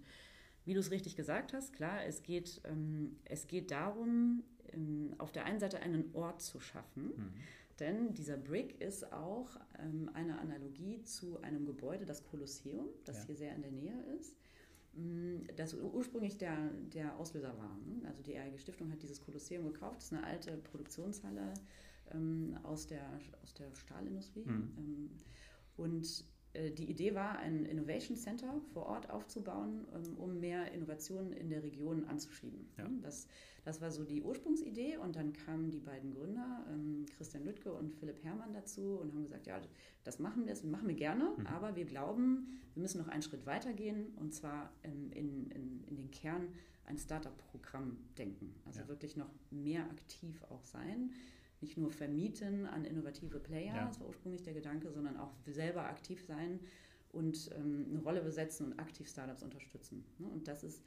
[0.65, 4.43] wie du es richtig gesagt hast, klar, es geht, ähm, es geht darum,
[4.73, 7.33] ähm, auf der einen Seite einen Ort zu schaffen, Mhm.
[7.79, 13.25] denn dieser Brick ist auch ähm, eine Analogie zu einem Gebäude, das Kolosseum, das Ja.
[13.27, 14.35] hier sehr in der Nähe ist.
[14.97, 17.77] Mm, Das ur- ursprünglich der, der Auslöser war.
[17.85, 18.07] ne?
[18.07, 19.97] Also die RG Stiftung hat dieses Kolosseum gekauft.
[19.97, 21.53] Das ist eine alte Produktionshalle
[22.13, 24.43] ähm, aus, der, aus der Stahlindustrie.
[24.45, 24.73] Mhm.
[24.77, 25.09] Ähm,
[25.77, 26.25] und
[26.55, 31.61] die Idee war, ein Innovation Center vor Ort aufzubauen, ähm, um mehr Innovationen in der
[31.63, 32.67] Region anzuschieben.
[32.77, 32.87] Ja.
[32.87, 32.99] Ne?
[33.01, 33.27] Das,
[33.65, 37.93] das war so die Ursprungsidee und dann kamen die beiden Gründer, ähm, Christian Lüttke und
[37.93, 39.59] Philipp Herrmann dazu und haben gesagt, ja,
[40.03, 41.47] das machen wir, das machen wir gerne, Mhm.
[41.47, 45.83] aber wir glauben, wir müssen noch einen Schritt weiter gehen und zwar ähm, in, in,
[45.87, 46.47] in den Kern
[46.85, 48.55] ein Startup-Programm denken.
[48.65, 48.87] Also Ja.
[48.87, 51.11] wirklich noch mehr aktiv auch sein.
[51.61, 53.85] Nicht nur vermieten an innovative Player, Ja.
[53.87, 56.59] das war ursprünglich der Gedanke, sondern auch selber aktiv sein
[57.11, 60.05] und ähm, eine Rolle besetzen und aktiv Startups unterstützen.
[60.19, 60.27] Ne?
[60.27, 60.83] Und das ist,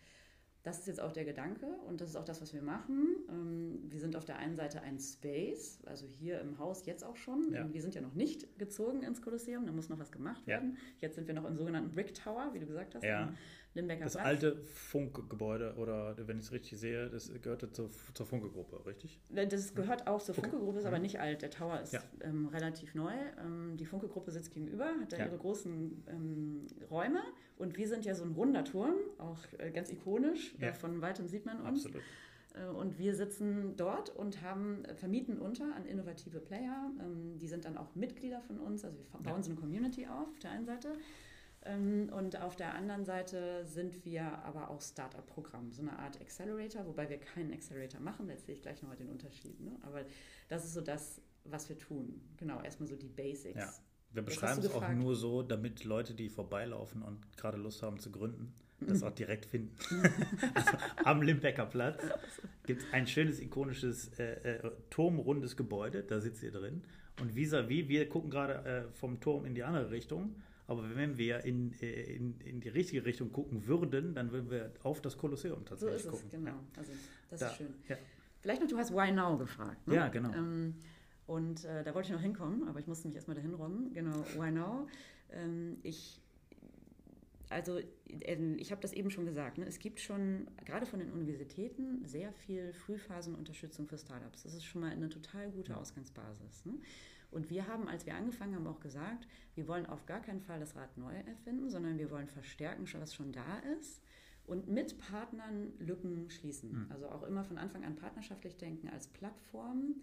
[0.62, 3.16] das ist jetzt auch der Gedanke und das ist auch das, was wir machen.
[3.30, 7.16] Ähm, wir sind auf der einen Seite ein Space, also hier im Haus jetzt auch
[7.16, 7.50] schon.
[7.52, 7.72] Ja.
[7.72, 10.54] Wir sind ja noch nicht gezogen ins Kolosseum, da muss noch was gemacht Ja.
[10.56, 10.76] werden.
[10.98, 13.28] Jetzt sind wir noch im sogenannten Brick Tower, wie du gesagt hast, Ja.
[13.28, 13.36] am
[13.74, 14.26] Limbecker Das Platz.
[14.26, 19.20] alte Funkgebäude, oder wenn ich es richtig sehe, das gehörte zur, zur Funke-Gruppe, richtig?
[19.30, 20.48] Das gehört auch zur Okay.
[20.50, 21.42] Funke-Gruppe, ist aber nicht alt.
[21.42, 22.00] Der Tower ist Ja.
[22.22, 23.12] ähm, relativ neu.
[23.38, 25.26] Ähm, die Funke-Gruppe sitzt gegenüber, hat da Ja.
[25.26, 27.20] ihre großen ähm, Räume.
[27.58, 30.54] Und wir sind ja so ein runder Turm, auch äh, ganz ikonisch.
[30.58, 30.68] Ja.
[30.68, 31.86] Äh, von weitem sieht man uns.
[31.86, 32.02] Absolut.
[32.54, 36.90] Äh, Und wir sitzen dort und haben äh, vermieten unter an innovative Player.
[37.00, 38.84] Ähm, Die sind dann auch Mitglieder von uns.
[38.84, 39.42] Also wir bauen Ja.
[39.44, 40.94] so eine Community auf, auf der einen Seite.
[41.66, 46.86] Ähm, Und auf der anderen Seite sind wir aber auch Startup-Programm, so eine Art Accelerator,
[46.86, 48.26] wobei wir keinen Accelerator machen.
[48.28, 49.60] Da erzähle ich gleich noch den Unterschied.
[49.60, 49.76] Ne?
[49.82, 50.04] Aber
[50.48, 52.20] das ist so das, was wir tun.
[52.38, 53.58] Genau, erstmal so die Basics.
[53.58, 53.72] Ja.
[54.12, 58.10] Wir beschreiben es auch nur so, damit Leute, die vorbeilaufen und gerade Lust haben zu
[58.10, 59.76] gründen, das auch direkt finden.
[60.54, 60.70] also
[61.04, 62.02] am Limbecker Platz
[62.66, 66.82] gibt es ein schönes, ikonisches, äh, äh, turmrundes Gebäude, da sitzt ihr drin.
[67.20, 70.34] Und vis-à-vis, wir gucken gerade äh, vom Turm in die andere Richtung,
[70.70, 74.72] aber wenn wir in, äh, in, in die richtige Richtung gucken würden, dann würden wir
[74.84, 76.30] auf das Kolosseum So tatsächlich ist es, gucken.
[76.44, 76.60] genau.
[76.76, 76.92] Also
[77.28, 77.74] das Da, ist schön.
[77.88, 77.96] ja.
[78.40, 79.86] Vielleicht noch, du hast Why Now gefragt.
[79.88, 79.96] Ne?
[79.96, 80.32] Ja, genau.
[80.32, 80.76] Ähm,
[81.26, 83.92] und äh, da wollte ich noch hinkommen, aber ich musste mich erstmal dahin räumen.
[83.92, 84.86] Genau, Why Now?
[85.32, 86.20] Ähm, ich,
[87.48, 87.80] also,
[88.22, 89.58] ähm, ich habe das eben schon gesagt.
[89.58, 89.66] Ne?
[89.66, 94.44] Es gibt schon, gerade von den Universitäten, sehr viel Frühphasenunterstützung für Startups.
[94.44, 96.64] Das ist schon mal eine total gute Ausgangsbasis.
[96.64, 96.74] Ne?
[97.30, 100.58] Und wir haben, als wir angefangen haben, auch gesagt, wir wollen auf gar keinen Fall
[100.60, 104.02] das Rad neu erfinden, sondern wir wollen verstärken, was schon da ist
[104.46, 106.86] und mit Partnern Lücken schließen.
[106.90, 109.94] Also auch immer von Anfang an partnerschaftlich denken als Plattform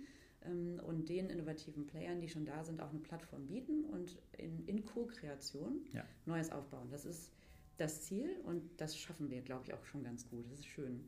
[0.46, 4.66] ähm, und den innovativen Playern, die schon da sind, auch eine Plattform bieten und in,
[4.66, 6.06] in Co-Kreation Ja.
[6.26, 6.88] Neues aufbauen.
[6.92, 7.34] Das ist
[7.76, 10.46] das Ziel und das schaffen wir, glaube ich, auch schon ganz gut.
[10.50, 11.04] Das ist schön.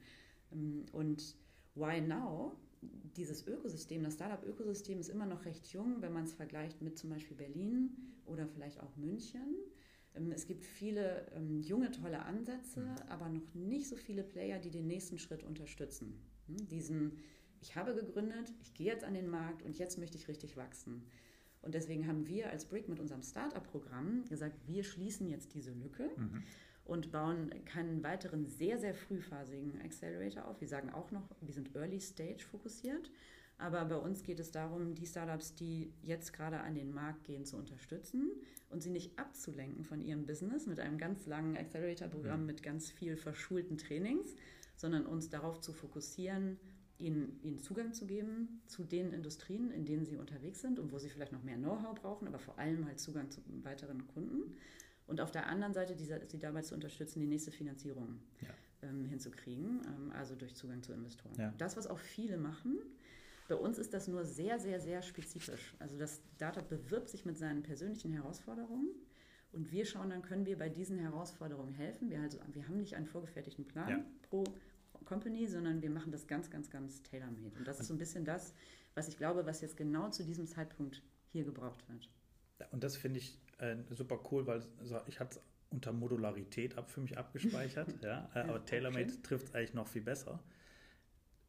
[0.52, 1.36] Ähm, Und
[1.76, 2.58] Why Now?
[2.82, 7.10] Dieses Ökosystem, das Startup-Ökosystem ist immer noch recht jung, wenn man es vergleicht mit zum
[7.10, 7.92] Beispiel Berlin
[8.26, 9.56] oder vielleicht auch München.
[10.16, 13.10] Ähm, es gibt viele ähm, junge, tolle Ansätze, mhm.
[13.10, 16.22] aber noch nicht so viele Player, die den nächsten Schritt unterstützen.
[16.48, 16.68] Hm?
[16.68, 17.18] Diesen,
[17.62, 21.04] ich habe gegründet, ich gehe jetzt an den Markt und jetzt möchte ich richtig wachsen.
[21.62, 26.10] Und deswegen haben wir als Brick mit unserem Startup-Programm gesagt, wir schließen jetzt diese Lücke.
[26.16, 26.44] Mhm
[26.90, 30.60] und bauen keinen weiteren sehr, sehr frühphasigen Accelerator auf.
[30.60, 33.12] Wir sagen auch noch, wir sind Early Stage fokussiert.
[33.60, 37.46] Aber bei uns geht es darum, die Startups, die jetzt gerade an den Markt gehen,
[37.46, 38.32] zu unterstützen
[38.70, 42.46] und sie nicht abzulenken von ihrem Business mit einem ganz langen Accelerator-Programm mhm.
[42.46, 44.34] mit ganz viel verschulten Trainings,
[44.78, 46.58] sondern uns darauf zu fokussieren,
[46.98, 50.98] ihnen, ihnen Zugang zu geben zu den Industrien, in denen sie unterwegs sind und wo
[50.98, 54.56] sie vielleicht noch mehr Know-how brauchen, aber vor allem halt Zugang zu weiteren Kunden.
[55.10, 58.88] Und auf der anderen Seite die, sie dabei zu unterstützen, die nächste Finanzierung ja.
[58.88, 61.34] ähm, hinzukriegen, ähm, also durch Zugang zu Investoren.
[61.38, 61.54] Ja.
[61.58, 62.78] Das, was auch viele machen,
[63.48, 65.76] bei uns ist das nur sehr, sehr, sehr spezifisch.
[65.80, 68.90] Also das Startup bewirbt sich mit seinen persönlichen Herausforderungen
[69.52, 72.12] und wir schauen dann, können wir bei diesen Herausforderungen helfen.
[72.12, 74.06] Wir, also, wir haben nicht einen vorgefertigten Plan ja.
[74.30, 74.44] pro
[75.06, 77.58] Company, sondern wir machen das ganz, ganz, ganz tailor-made.
[77.58, 78.54] Und das ist so ein bisschen das,
[78.94, 82.10] was ich glaube, was jetzt genau zu diesem Zeitpunkt hier gebraucht wird.
[82.72, 84.62] Und das finde ich äh, super cool, weil
[85.08, 89.56] ich hatte es unter Modularität ab, für mich abgespeichert, ja, äh, aber TaylorMade trifft es
[89.56, 90.44] eigentlich noch viel besser,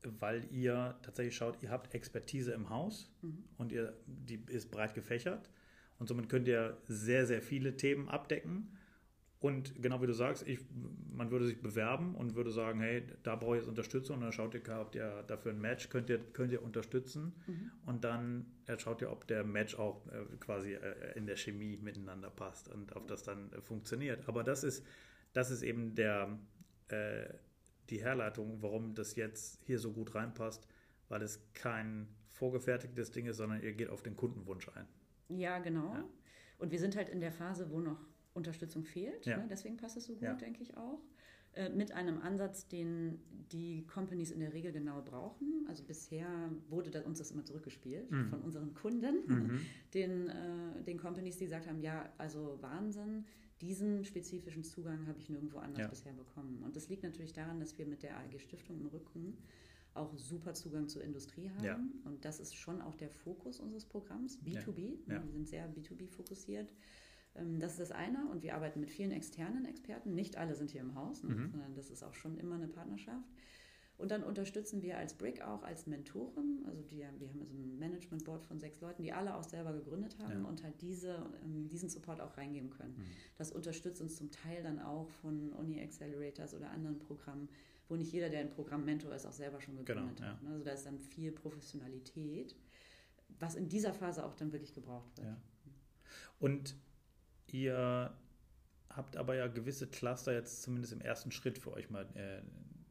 [0.02, 3.44] weil ihr tatsächlich schaut, ihr habt Expertise im Haus mhm.
[3.58, 5.50] und ihr, die ist breit gefächert
[5.98, 8.76] und somit könnt ihr sehr, sehr viele Themen abdecken
[9.40, 10.60] und genau wie du sagst, ich,
[11.10, 14.16] man würde sich bewerben und würde sagen, hey, da brauche ich jetzt Unterstützung.
[14.16, 17.32] Und dann schaut ihr, habt ihr dafür ein Match, könnt ihr, könnt ihr unterstützen.
[17.46, 17.70] Mhm.
[17.86, 18.44] Und dann
[18.76, 22.94] schaut ihr, ob der Match auch äh, quasi äh, in der Chemie miteinander passt und
[22.94, 24.28] ob das dann äh, funktioniert.
[24.28, 24.84] Aber das ist,
[25.32, 26.38] das ist eben der,
[26.88, 27.32] äh,
[27.88, 30.68] die Herleitung, warum das jetzt hier so gut reinpasst,
[31.08, 34.86] weil es kein vorgefertigtes Ding ist, sondern ihr geht auf den Kundenwunsch ein.
[35.28, 35.94] Ja, genau.
[35.94, 36.04] Ja.
[36.58, 39.26] Und wir sind halt in der Phase, wo noch Unterstützung fehlt.
[39.26, 39.38] Ja.
[39.38, 39.46] Ne?
[39.48, 40.34] Deswegen passt es so gut, ja.
[40.34, 41.00] denke ich auch.
[41.52, 43.18] Äh, mit einem Ansatz, den
[43.50, 45.66] die Companies in der Regel genau brauchen.
[45.68, 46.28] Also bisher
[46.68, 48.28] wurde das, uns das immer zurückgespielt mhm.
[48.28, 49.60] von unseren Kunden, mhm.
[49.92, 53.24] den, äh, den Companies, die gesagt haben, ja, also Wahnsinn,
[53.60, 55.88] diesen spezifischen Zugang habe ich nirgendwo anders ja.
[55.88, 56.62] bisher bekommen.
[56.62, 59.36] Und das liegt natürlich daran, dass wir mit der AG Stiftung im Rücken
[59.94, 61.64] auch super Zugang zur Industrie haben.
[61.64, 61.80] Ja.
[62.04, 64.98] Und das ist schon auch der Fokus unseres Programms, B2B.
[65.08, 65.22] Ja.
[65.22, 66.72] Wir sind sehr B2B fokussiert.
[67.34, 70.14] Ähm, das ist das eine und wir arbeiten mit vielen externen Experten.
[70.14, 71.34] Nicht alle sind hier im Haus, ne?
[71.34, 71.50] mhm.
[71.50, 73.28] sondern das ist auch schon immer eine Partnerschaft.
[74.00, 77.78] Und dann unterstützen wir als Brick auch als Mentoren, also die, wir haben so ein
[77.78, 80.48] Management Board von sechs Leuten, die alle auch selber gegründet haben ja.
[80.48, 82.94] und halt diese, ähm, diesen Support auch reingeben können.
[82.96, 83.04] Mhm.
[83.36, 87.50] Das unterstützt uns zum Teil dann auch von Uni Accelerators oder anderen Programmen,
[87.90, 90.42] wo nicht jeder, der ein Programm Mentor ist, auch selber schon gegründet genau, hat.
[90.42, 90.48] Ja.
[90.48, 92.56] Also da ist dann viel Professionalität,
[93.38, 95.28] was in dieser Phase auch dann wirklich gebraucht wird.
[95.28, 95.36] Ja.
[96.38, 96.74] Und
[97.52, 98.12] Ihr
[98.88, 102.42] habt aber ja gewisse Cluster jetzt zumindest im ersten Schritt für euch mal äh,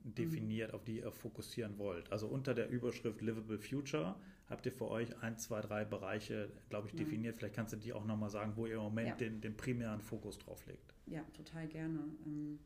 [0.04, 0.76] definiert, mhm.
[0.76, 2.12] auf die ihr fokussieren wollt.
[2.12, 4.16] Also unter der Überschrift Livable Future
[4.50, 7.36] habt ihr für euch ein, zwei, drei Bereiche, glaube ich, definiert.
[7.36, 7.40] Mhm.
[7.40, 9.16] Vielleicht kannst du die auch nochmal sagen, wo ihr im Moment ja.
[9.16, 10.94] den, den primären Fokus drauf legt.
[11.06, 12.00] Ja, total gerne.
[12.26, 12.60] Ähm,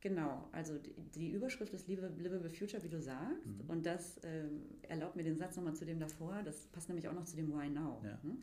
[0.00, 3.46] genau, also die, die, Überschrift ist Livable Future, wie du sagst.
[3.46, 3.70] Mhm.
[3.70, 4.44] Und das äh,
[4.88, 6.42] erlaubt mir den Satz nochmal zu dem davor.
[6.44, 8.02] Das passt nämlich auch noch zu dem Why Now.
[8.04, 8.18] Ja.
[8.22, 8.36] Ne?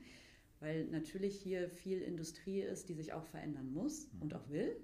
[0.59, 4.21] Weil natürlich hier viel Industrie ist, die sich auch verändern muss mhm.
[4.21, 4.75] und auch will.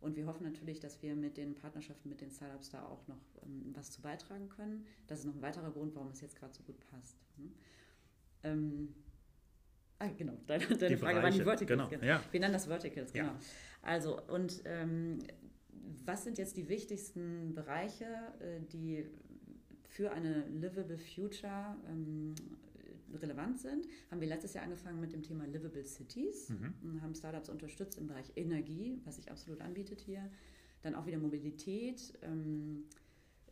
[0.00, 3.20] Und wir hoffen natürlich, dass wir mit den Partnerschaften mit den Startups da auch noch
[3.42, 4.86] ähm, was zu beitragen können.
[5.08, 7.16] Das ist noch ein weiterer Grund, warum es jetzt gerade so gut passt.
[7.36, 7.52] Hm?
[8.44, 8.94] Ähm,
[9.98, 11.22] ah, genau, deine, deine Frage Bereiche.
[11.22, 11.68] waren die Verticals.
[11.68, 11.88] Genau.
[11.88, 12.04] genau.
[12.04, 12.22] Ja.
[12.30, 13.32] Wir nennen das Verticals, genau.
[13.32, 13.38] Ja.
[13.82, 15.18] Also, und ähm,
[16.04, 18.04] was sind jetzt die wichtigsten Bereiche,
[18.40, 19.04] äh, die
[19.82, 22.34] für eine livable future ähm,
[23.14, 27.00] relevant sind, haben wir letztes Jahr angefangen mit dem Thema Livable Cities, mhm.
[27.02, 30.30] haben Startups unterstützt im Bereich Energie, was sich absolut anbietet hier,
[30.82, 32.84] dann auch wieder Mobilität, ähm,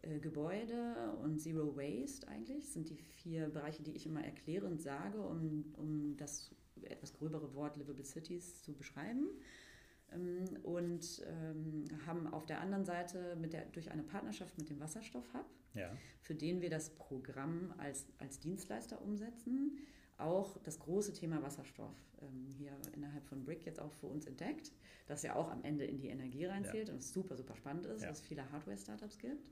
[0.02, 4.80] äh, Gebäude und Zero Waste eigentlich sind die vier Bereiche, die ich immer erkläre und
[4.80, 9.28] sage, um, um das etwas gröbere Wort Livable Cities zu beschreiben.
[10.12, 14.80] Ähm, und ähm, haben auf der anderen Seite mit der, durch eine Partnerschaft mit dem
[14.80, 15.90] Wasserstoff-Hub, ja.
[16.20, 19.78] für den wir das Programm als, als Dienstleister umsetzen,
[20.18, 24.72] auch das große Thema Wasserstoff ähm, hier innerhalb von Brick jetzt auch für uns entdeckt,
[25.06, 26.94] das ja auch am Ende in die Energie reinzählt ja.
[26.94, 28.08] und es super, super spannend ist, ja.
[28.08, 29.50] dass es viele Hardware-Startups gibt.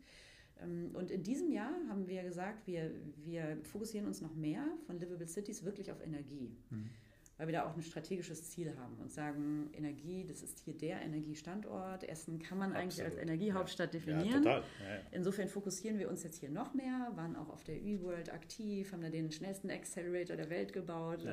[0.94, 5.26] Und in diesem Jahr haben wir gesagt, wir, wir fokussieren uns noch mehr von Livable
[5.26, 6.56] Cities wirklich auf Energie.
[6.70, 6.90] Mhm.
[7.36, 11.02] Weil wir da auch ein strategisches Ziel haben und sagen, Energie, das ist hier der
[11.02, 12.04] Energiestandort.
[12.04, 12.82] Essen kann man Absolut.
[12.82, 14.00] eigentlich als Energiehauptstadt ja.
[14.00, 14.44] definieren.
[14.44, 14.62] Ja,
[15.10, 19.02] Insofern fokussieren wir uns jetzt hier noch mehr, waren auch auf der E-World aktiv, haben
[19.02, 21.26] da den schnellsten Accelerator der Welt gebaut,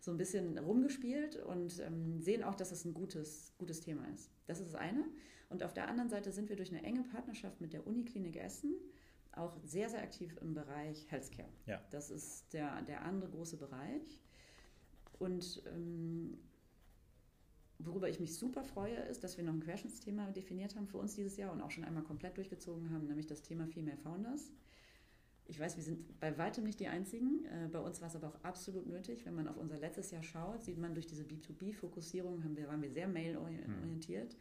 [0.00, 4.30] so ein bisschen rumgespielt und ähm, sehen auch, dass es ein gutes, gutes Thema ist.
[4.46, 5.04] Das ist das eine.
[5.48, 8.74] Und auf der anderen Seite sind wir durch eine enge Partnerschaft mit der Uniklinik Essen
[9.32, 11.48] auch sehr, sehr aktiv im Bereich Healthcare.
[11.66, 11.80] Ja.
[11.90, 14.20] Das ist der, der andere große Bereich.
[15.18, 16.38] Und ähm,
[17.78, 21.14] worüber ich mich super freue, ist, dass wir noch ein Querschnittsthema definiert haben für uns
[21.14, 24.52] dieses Jahr und auch schon einmal komplett durchgezogen haben, nämlich das Thema Female Founders.
[25.48, 27.44] Ich weiß, wir sind bei weitem nicht die Einzigen.
[27.44, 29.24] Äh, bei uns war es aber auch absolut nötig.
[29.24, 33.06] Wenn man auf unser letztes Jahr schaut, sieht man durch diese B2B-Fokussierung, waren wir sehr
[33.06, 34.32] mail-orientiert.
[34.32, 34.38] Hm.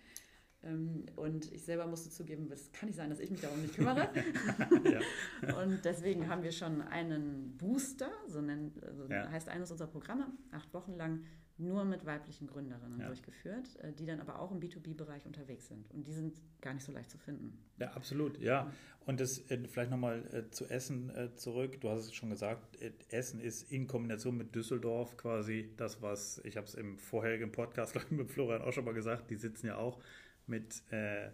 [0.66, 3.76] Ähm, und ich selber musste zugeben, es kann nicht sein, dass ich mich darum nicht
[3.76, 4.10] kümmere.
[5.44, 5.62] ja.
[5.62, 9.30] Und deswegen haben wir schon einen Booster, so nennt, also ja.
[9.30, 11.22] heißt eines unserer Programme, acht Wochen lang
[11.58, 13.08] nur mit weiblichen Gründerinnen ja.
[13.08, 15.90] durchgeführt, äh, die dann aber auch im B2B-Bereich unterwegs sind.
[15.92, 17.58] Und die sind gar nicht so leicht zu finden.
[17.78, 18.72] Ja, absolut, ja.
[19.06, 21.80] Und das äh, vielleicht nochmal äh, zu Essen zurück.
[21.80, 22.78] Du hast es schon gesagt,
[23.10, 27.96] Essen ist in Kombination mit Düsseldorf quasi das, was, ich habe es im vorherigen Podcast
[28.12, 30.02] mit Florian auch schon mal gesagt, die sitzen ja auch
[30.48, 31.30] mit, äh,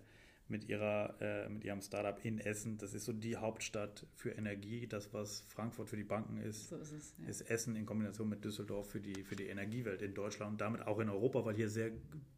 [0.47, 2.78] mit, ihrer, äh, mit ihrem Startup in Essen.
[2.78, 4.88] Das ist so die Hauptstadt für Energie.
[4.88, 7.28] Das, was Frankfurt für die Banken ist, so ist, es, ja.
[7.28, 10.86] ist, Essen in Kombination mit Düsseldorf für die, für die Energiewelt in Deutschland und damit
[10.86, 11.91] auch in Europa, weil hier sehr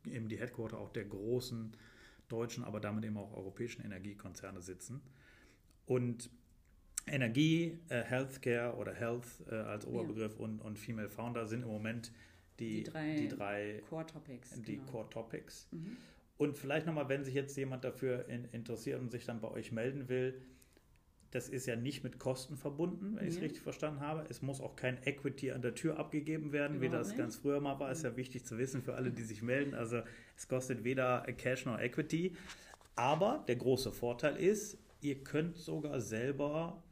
[0.06, 1.76] eben die Headquarter auch der großen
[2.30, 5.02] deutschen, aber damit eben auch europäischen Energiekonzerne sitzen.
[5.86, 6.30] Und
[7.06, 10.46] Energie, äh, Healthcare oder Health äh, als Oberbegriff ja.
[10.46, 12.14] und, und Female Founder sind im Moment
[12.60, 14.62] die, die, drei, die drei, Core Topics.
[14.62, 14.92] Die genau.
[14.92, 15.68] Core Topics.
[15.72, 15.98] Mhm.
[16.38, 19.72] Und vielleicht nochmal, wenn sich jetzt jemand dafür in, interessiert und sich dann bei euch
[19.72, 20.42] melden will,
[21.32, 24.26] das ist ja nicht mit Kosten verbunden, wenn ich es richtig verstanden habe.
[24.30, 27.18] Es muss auch kein Equity an der Tür abgegeben werden, Überhaupt wie das nicht.
[27.18, 27.92] ganz früher mal war.
[27.92, 29.74] Ist ja wichtig zu wissen für alle, die sich melden.
[29.74, 30.02] Also
[30.38, 32.36] es kostet weder Cash noch Equity.
[32.96, 36.84] Aber der große Vorteil ist, ihr könnt sogar selber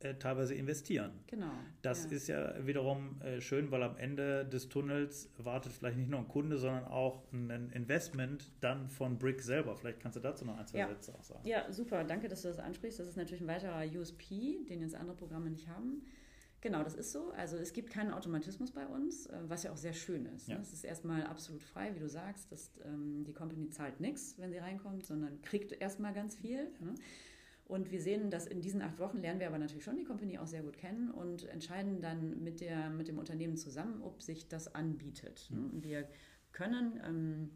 [0.00, 1.12] äh, teilweise investieren.
[1.26, 1.52] Genau.
[1.82, 2.10] Das ja.
[2.10, 6.28] ist ja wiederum äh, schön, weil am Ende des Tunnels wartet vielleicht nicht nur ein
[6.28, 9.76] Kunde, sondern auch ein Investment dann von Brick selber.
[9.76, 10.88] Vielleicht kannst du dazu noch ein, zwei ja.
[10.88, 11.46] Sätze auch sagen.
[11.46, 12.04] Ja, super.
[12.04, 12.98] Danke, dass du das ansprichst.
[12.98, 16.02] Das ist natürlich ein weiterer USP, den jetzt andere Programme nicht haben.
[16.62, 17.30] Genau, das ist so.
[17.32, 20.48] Also es gibt keinen Automatismus bei uns, äh, was ja auch sehr schön ist.
[20.48, 20.54] Ne?
[20.54, 20.60] Ja.
[20.60, 22.52] Es ist erstmal absolut frei, wie du sagst.
[22.52, 26.70] Dass, ähm, die Company zahlt nichts, wenn sie reinkommt, sondern kriegt erstmal ganz viel.
[26.80, 26.94] Ne?
[27.70, 30.38] Und wir sehen, dass in diesen acht Wochen lernen wir aber natürlich schon die Company
[30.38, 34.48] auch sehr gut kennen und entscheiden dann mit, der, mit dem Unternehmen zusammen, ob sich
[34.48, 35.48] das anbietet.
[35.50, 35.80] Mhm.
[35.80, 36.08] Wir
[36.50, 37.50] können, ähm,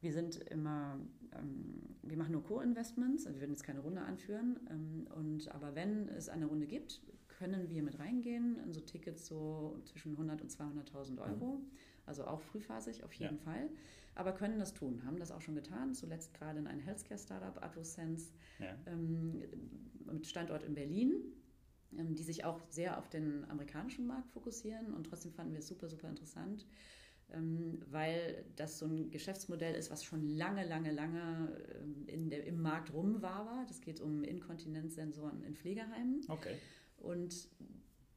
[0.00, 0.98] wir sind immer,
[1.32, 4.58] ähm, wir machen nur Co-Investments, also wir werden jetzt keine Runde anführen.
[4.68, 9.26] Ähm, und, aber wenn es eine Runde gibt, können wir mit reingehen in so Tickets
[9.26, 11.58] so zwischen 100 und 200.000 Euro.
[11.58, 11.70] Mhm.
[12.06, 13.42] Also auch frühphasig auf jeden ja.
[13.42, 13.68] Fall
[14.16, 18.32] aber können das tun, haben das auch schon getan, zuletzt gerade in ein Healthcare-Startup, AdvoSense,
[18.58, 18.74] ja.
[18.86, 19.42] ähm,
[20.06, 21.22] mit Standort in Berlin,
[21.96, 25.68] ähm, die sich auch sehr auf den amerikanischen Markt fokussieren und trotzdem fanden wir es
[25.68, 26.66] super, super interessant,
[27.30, 32.46] ähm, weil das so ein Geschäftsmodell ist, was schon lange, lange, lange ähm, in der,
[32.46, 33.66] im Markt rum war.
[33.68, 36.22] Das geht um Inkontinenzsensoren in Pflegeheimen.
[36.28, 36.56] Okay.
[36.96, 37.48] Und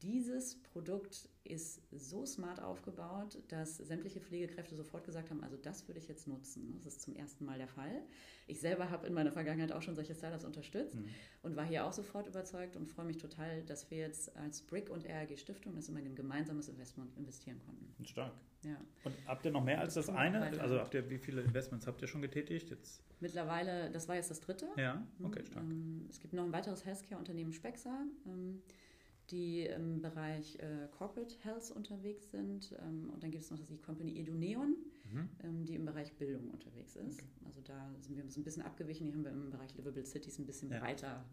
[0.02, 5.98] dieses Produkt ist so smart aufgebaut, dass sämtliche Pflegekräfte sofort gesagt haben, also das würde
[5.98, 6.80] ich jetzt nutzen.
[6.84, 8.02] Das ist zum ersten Mal der Fall.
[8.46, 11.08] Ich selber habe in meiner Vergangenheit auch schon solche Startups unterstützt mhm.
[11.42, 14.90] und war hier auch sofort überzeugt und freue mich total, dass wir jetzt als Brick
[14.90, 18.04] und RRG Stiftung das immer ein gemeinsames Investment investieren konnten.
[18.04, 18.32] Stark.
[18.64, 18.76] Ja.
[19.04, 20.42] Und habt ihr noch mehr als das eine?
[20.60, 22.70] Also habt ihr, wie viele Investments habt ihr schon getätigt?
[22.70, 23.02] Jetzt?
[23.20, 24.68] Mittlerweile, das war jetzt das dritte.
[24.76, 25.64] Ja, okay, stark.
[25.64, 28.04] Ähm, es gibt noch ein weiteres Healthcare-Unternehmen, Spexa.
[29.30, 32.74] Die im Bereich äh, Corporate Health unterwegs sind.
[32.82, 34.76] Ähm, und dann gibt es noch die Company Eduneon,
[35.10, 35.28] mhm.
[35.44, 37.20] ähm, die im Bereich Bildung unterwegs ist.
[37.20, 37.28] Okay.
[37.44, 40.46] Also da sind wir ein bisschen abgewichen, die haben wir im Bereich Livable Cities ein
[40.46, 40.80] bisschen ja.
[40.80, 41.24] breiter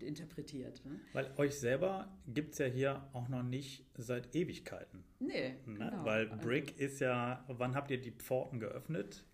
[0.00, 0.84] interpretiert.
[0.84, 1.00] Ne?
[1.12, 5.04] Weil euch selber gibt es ja hier auch noch nicht seit Ewigkeiten.
[5.18, 5.78] Nee, ne?
[5.78, 6.04] genau.
[6.04, 9.24] Weil also Brick also, ist ja, wann habt ihr die Pforten geöffnet?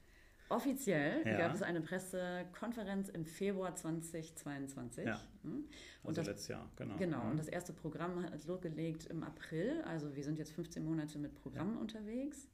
[0.52, 1.38] Offiziell ja.
[1.38, 5.06] gab es eine Pressekonferenz im Februar 2022.
[5.06, 5.18] Ja.
[5.44, 5.64] Hm?
[6.02, 6.96] Und also das, letztes Jahr, genau.
[6.98, 7.30] Genau, mhm.
[7.30, 9.80] und das erste Programm hat losgelegt im April.
[9.86, 11.80] Also wir sind jetzt 15 Monate mit Programmen ja.
[11.80, 12.48] unterwegs.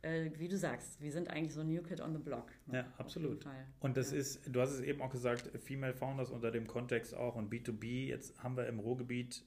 [0.00, 2.50] Äh, wie du sagst, wir sind eigentlich so New Kid on the Block.
[2.66, 2.78] Ne?
[2.78, 3.46] Ja, absolut.
[3.80, 7.36] Und das ist, du hast es eben auch gesagt, Female Founders unter dem Kontext auch
[7.36, 8.06] und B2B.
[8.06, 9.44] Jetzt haben wir im Ruhrgebiet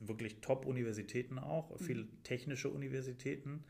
[0.00, 2.22] wirklich Top-Universitäten auch, viele mhm.
[2.22, 3.64] technische Universitäten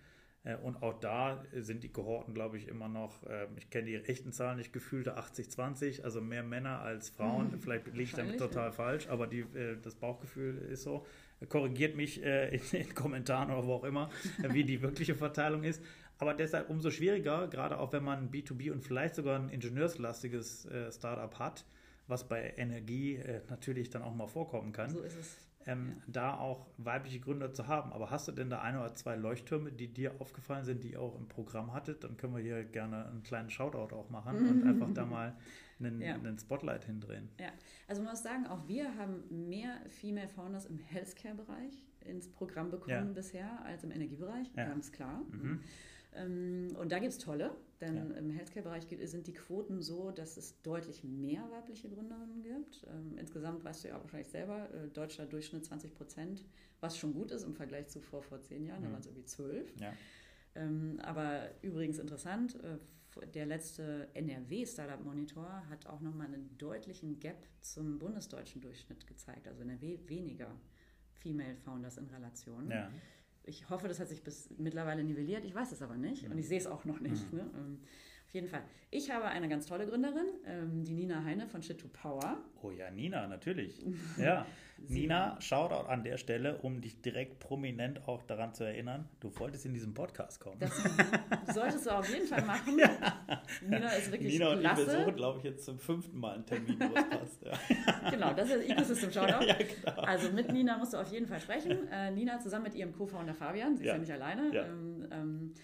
[0.56, 4.32] und auch da sind die Kohorten, glaube ich, immer noch, ähm, ich kenne die echten
[4.32, 7.52] Zahlen nicht, gefühlte 80-20, also mehr Männer als Frauen.
[7.52, 7.60] Mhm.
[7.60, 11.06] Vielleicht liege ich damit total falsch, aber die, äh, das Bauchgefühl ist so.
[11.48, 14.10] Korrigiert mich äh, in den Kommentaren oder wo auch immer,
[14.48, 15.82] wie die wirkliche Verteilung ist.
[16.18, 20.90] Aber deshalb umso schwieriger, gerade auch wenn man B2B und vielleicht sogar ein ingenieurslastiges äh,
[20.90, 21.64] Startup hat,
[22.08, 24.90] was bei Energie äh, natürlich dann auch mal vorkommen kann.
[24.90, 25.47] So ist es.
[25.66, 26.02] Ähm, ja.
[26.06, 27.92] Da auch weibliche Gründer zu haben.
[27.92, 31.02] Aber hast du denn da ein oder zwei Leuchttürme, die dir aufgefallen sind, die ihr
[31.02, 32.04] auch im Programm hattet?
[32.04, 35.36] Dann können wir hier gerne einen kleinen Shoutout auch machen und einfach da mal
[35.78, 36.14] einen, ja.
[36.14, 37.28] einen, Spotlight hindrehen.
[37.38, 37.50] Ja,
[37.86, 43.08] also man muss sagen, auch wir haben mehr Female Founders im Healthcare-Bereich ins Programm bekommen
[43.08, 43.12] ja.
[43.12, 45.22] bisher als im Energiebereich, ganz klar.
[45.30, 45.60] Mhm.
[46.18, 48.16] Ähm, und da gibt es tolle, denn ja.
[48.16, 52.84] im Healthcare-Bereich sind die Quoten so, dass es deutlich mehr weibliche Gründerinnen gibt.
[52.88, 56.44] Ähm, insgesamt weißt du ja wahrscheinlich selber, äh, deutscher Durchschnitt 20 Prozent,
[56.80, 58.86] was schon gut ist im Vergleich zu vor, vor zehn Jahren, mhm.
[58.86, 59.72] da waren es irgendwie zwölf.
[59.80, 59.92] Ja.
[60.54, 62.78] Ähm, aber übrigens interessant, äh,
[63.34, 69.48] der letzte NRW Startup Monitor hat auch nochmal einen deutlichen Gap zum bundesdeutschen Durchschnitt gezeigt.
[69.48, 70.54] Also NRW weniger
[71.14, 72.70] Female Founders in Relation.
[72.70, 72.90] Ja
[73.48, 75.44] ich hoffe, das hat sich bis mittlerweile nivelliert.
[75.44, 77.32] Ich weiß es aber nicht und ich sehe es auch noch nicht.
[77.32, 77.38] Mhm.
[77.38, 77.50] Ne?
[78.28, 78.62] Auf jeden Fall.
[78.90, 82.36] Ich habe eine ganz tolle Gründerin, ähm, die Nina Heine von Shit to Power.
[82.62, 83.82] Oh ja, Nina, natürlich.
[84.18, 84.44] Ja,
[84.86, 89.64] Nina, Shoutout an der Stelle, um dich direkt prominent auch daran zu erinnern, du wolltest
[89.64, 90.58] in diesem Podcast kommen.
[90.60, 90.72] Das
[91.54, 92.78] solltest du auf jeden Fall machen.
[92.78, 93.42] Ja.
[93.66, 94.82] Nina ist wirklich Nina und klasse.
[94.82, 97.42] ich besuchen, glaube ich, jetzt zum fünften Mal einen Termin, wo es passt.
[97.44, 98.10] Ja.
[98.10, 99.44] Genau, das ist Ecosystem Shoutout.
[99.46, 100.02] Ja, genau.
[100.02, 101.88] Also mit Nina musst du auf jeden Fall sprechen.
[101.90, 104.50] Äh, Nina zusammen mit ihrem Co-Founder Fabian, sie ist ja nicht alleine.
[104.54, 105.60] Ähm, ähm, äh,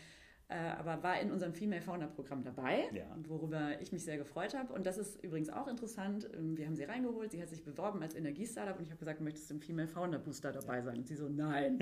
[0.57, 3.05] aber war in unserem Female Founder Programm dabei, ja.
[3.29, 4.73] worüber ich mich sehr gefreut habe.
[4.73, 6.29] Und das ist übrigens auch interessant.
[6.37, 9.21] Ähm, wir haben sie reingeholt, sie hat sich beworben als Energiestartup und ich habe gesagt,
[9.21, 10.99] möchtest du im Female Founder Booster dabei sein?
[10.99, 11.79] Und sie so, nein,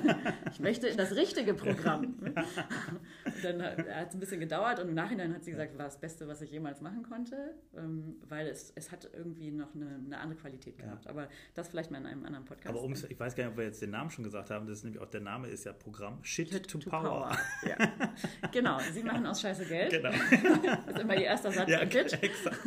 [0.52, 2.16] ich möchte in das richtige Programm.
[3.42, 6.26] dann hat es ein bisschen gedauert und im Nachhinein hat sie gesagt, war das Beste,
[6.28, 10.40] was ich jemals machen konnte, ähm, weil es, es hat irgendwie noch eine, eine andere
[10.40, 11.04] Qualität gehabt.
[11.04, 11.10] Ja.
[11.10, 12.76] Aber das vielleicht mal in einem anderen Podcast.
[12.76, 14.84] Aber ich weiß gar nicht, ob wir jetzt den Namen schon gesagt haben, das ist
[14.84, 17.02] nämlich auch der Name ist ja Programm Shit, Shit to, to, Power.
[17.02, 17.38] Power.
[17.64, 18.13] Ja.
[18.52, 19.90] genau, sie machen aus Scheiße Geld.
[19.90, 20.10] Genau.
[20.86, 22.12] Das ist immer ihr erster Satz ja, im Pitch.
[22.22, 22.58] Exakt.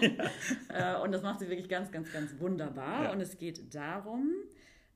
[0.00, 0.98] Ja.
[0.98, 3.04] Äh, und das macht sie wirklich ganz, ganz, ganz wunderbar.
[3.04, 3.12] Ja.
[3.12, 4.32] Und es geht darum,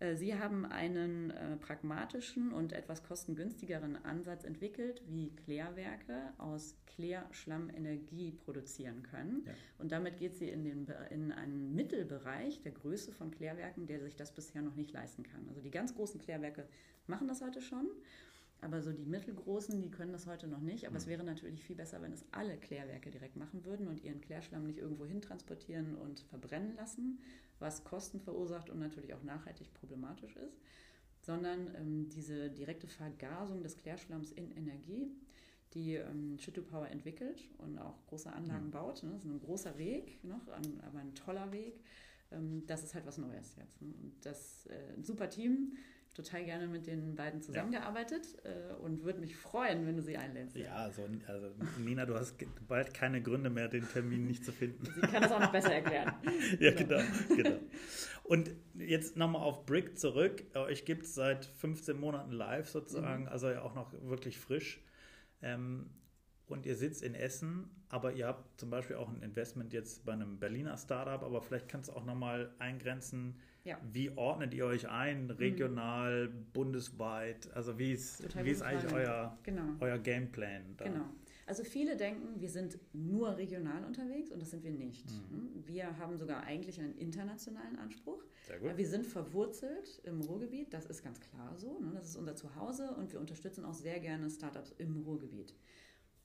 [0.01, 7.71] äh, Sie haben einen äh, pragmatischen und etwas kostengünstigeren Ansatz entwickelt, wie Klärwerke aus Klärschlamm
[7.71, 9.45] Energie produzieren können.
[9.47, 9.53] Ja.
[9.79, 14.17] Und damit geht sie in, den, in einen Mittelbereich der Größe von Klärwerken, der sich
[14.17, 15.47] das bisher noch nicht leisten kann.
[15.49, 16.67] Also die ganz großen Klärwerke
[17.07, 17.87] machen das heute schon.
[18.63, 20.85] Aber so die mittelgroßen, die können das heute noch nicht.
[20.85, 20.99] Aber mhm.
[20.99, 24.67] es wäre natürlich viel besser, wenn es alle Klärwerke direkt machen würden und ihren Klärschlamm
[24.67, 27.19] nicht irgendwo hin transportieren und verbrennen lassen,
[27.59, 30.61] was Kosten verursacht und natürlich auch nachhaltig problematisch ist,
[31.21, 35.11] sondern ähm, diese direkte Vergasung des Klärschlamms in Energie,
[35.75, 38.73] die ähm, Shittu Power entwickelt und auch große Anlagen mhm.
[38.73, 39.03] baut.
[39.03, 39.11] Ne?
[39.13, 41.81] Das ist ein großer Weg noch, aber ein toller Weg.
[42.31, 43.81] Ähm, das ist halt was Neues jetzt.
[43.81, 43.93] Ne?
[44.03, 45.77] Und das äh, ein super Team
[46.15, 48.51] total gerne mit den beiden zusammengearbeitet ja.
[48.51, 50.57] äh, und würde mich freuen, wenn du sie einlädst.
[50.57, 54.85] Ja, also, also, Nina, du hast bald keine Gründe mehr, den Termin nicht zu finden.
[54.85, 56.13] Sie kann das auch noch besser erklären.
[56.59, 57.01] ja, genau.
[57.29, 57.57] genau, genau.
[58.25, 60.45] Und jetzt nochmal auf Brick zurück.
[60.55, 63.29] Euch gibt es seit 15 Monaten live sozusagen, mhm.
[63.29, 64.83] also ja auch noch wirklich frisch.
[65.43, 65.91] Ähm,
[66.47, 70.13] und ihr sitzt in Essen, aber ihr habt zum Beispiel auch ein Investment jetzt bei
[70.13, 73.79] einem Berliner Startup, aber vielleicht kannst du auch nochmal eingrenzen, ja.
[73.93, 75.31] Wie ordnet ihr euch ein, mhm.
[75.31, 76.47] regional, mhm.
[76.53, 77.51] bundesweit?
[77.55, 79.75] Also wie ist, wie ist eigentlich euer, genau.
[79.81, 80.77] euer Gameplan?
[80.77, 80.85] Da?
[80.85, 81.05] Genau.
[81.47, 85.11] Also viele denken, wir sind nur regional unterwegs und das sind wir nicht.
[85.11, 85.37] Mhm.
[85.37, 85.67] Hm?
[85.67, 88.23] Wir haben sogar eigentlich einen internationalen Anspruch.
[88.47, 88.77] Sehr gut.
[88.77, 91.81] Wir sind verwurzelt im Ruhrgebiet, das ist ganz klar so.
[91.81, 91.91] Ne?
[91.95, 95.55] Das ist unser Zuhause und wir unterstützen auch sehr gerne Startups im Ruhrgebiet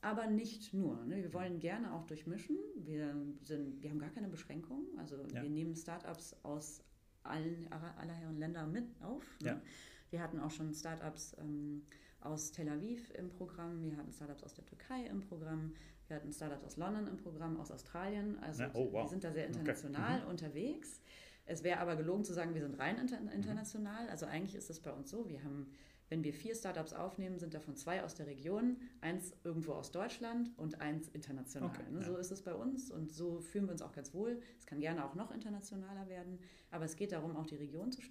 [0.06, 1.04] aber nicht nur.
[1.06, 1.24] Ne?
[1.24, 2.58] Wir wollen gerne auch durchmischen.
[2.76, 4.86] Wir, sind, wir haben gar keine Beschränkungen.
[5.00, 5.42] Also ja.
[5.42, 6.84] wir nehmen Startups aus
[7.26, 9.24] allen, aller Herren Länder mit auf.
[9.42, 9.48] Ne?
[9.48, 9.62] Ja.
[10.10, 11.84] Wir hatten auch schon Startups ähm,
[12.22, 15.74] aus Tel Aviv im Programm, wir hatten Startups aus der Türkei im Programm,
[16.08, 18.38] wir hatten Startups aus London im Programm, aus Australien.
[18.40, 19.04] Also ja, oh, wow.
[19.04, 20.24] wir sind da sehr international okay.
[20.24, 20.30] mhm.
[20.30, 21.02] unterwegs.
[21.46, 24.10] Es wäre aber gelogen zu sagen, wir sind rein inter international.
[24.10, 25.72] Also eigentlich ist es bei uns so, wir haben
[26.10, 30.52] wenn wir vier Startups aufnehmen, sind davon zwei aus der Region, eins irgendwo aus Deutschland
[30.58, 31.70] und eins international.
[31.70, 32.00] Okay, ne?
[32.00, 32.06] ja.
[32.06, 34.40] So ist es bei uns und so fühlen wir uns auch ganz wohl.
[34.60, 36.40] Es kann gerne auch noch internationaler werden,
[36.70, 38.02] aber es geht darum, auch die Region zu,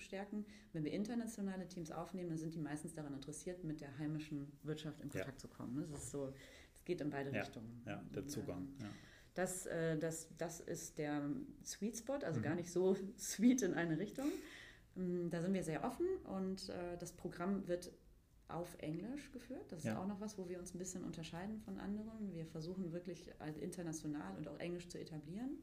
[0.00, 0.46] stärken.
[0.72, 5.00] Wenn wir internationale Teams aufnehmen, dann sind die meistens daran interessiert, mit der heimischen Wirtschaft
[5.00, 5.48] in Kontakt ja.
[5.48, 5.76] zu kommen.
[5.76, 6.32] Das ist so,
[6.74, 7.82] es geht in beide ja, Richtungen.
[7.86, 8.68] Ja, der Zugang.
[8.80, 8.88] Ja.
[9.34, 11.28] Das, äh, das, das ist der
[11.64, 12.44] Sweet Spot, also mhm.
[12.44, 14.30] gar nicht so sweet in eine Richtung.
[14.94, 17.92] Mm, da sind wir sehr offen und äh, das Programm wird
[18.48, 19.64] auf Englisch geführt.
[19.70, 20.00] Das ist ja.
[20.00, 22.32] auch noch was, wo wir uns ein bisschen unterscheiden von anderen.
[22.34, 23.30] Wir versuchen wirklich
[23.60, 25.58] international und auch Englisch zu etablieren.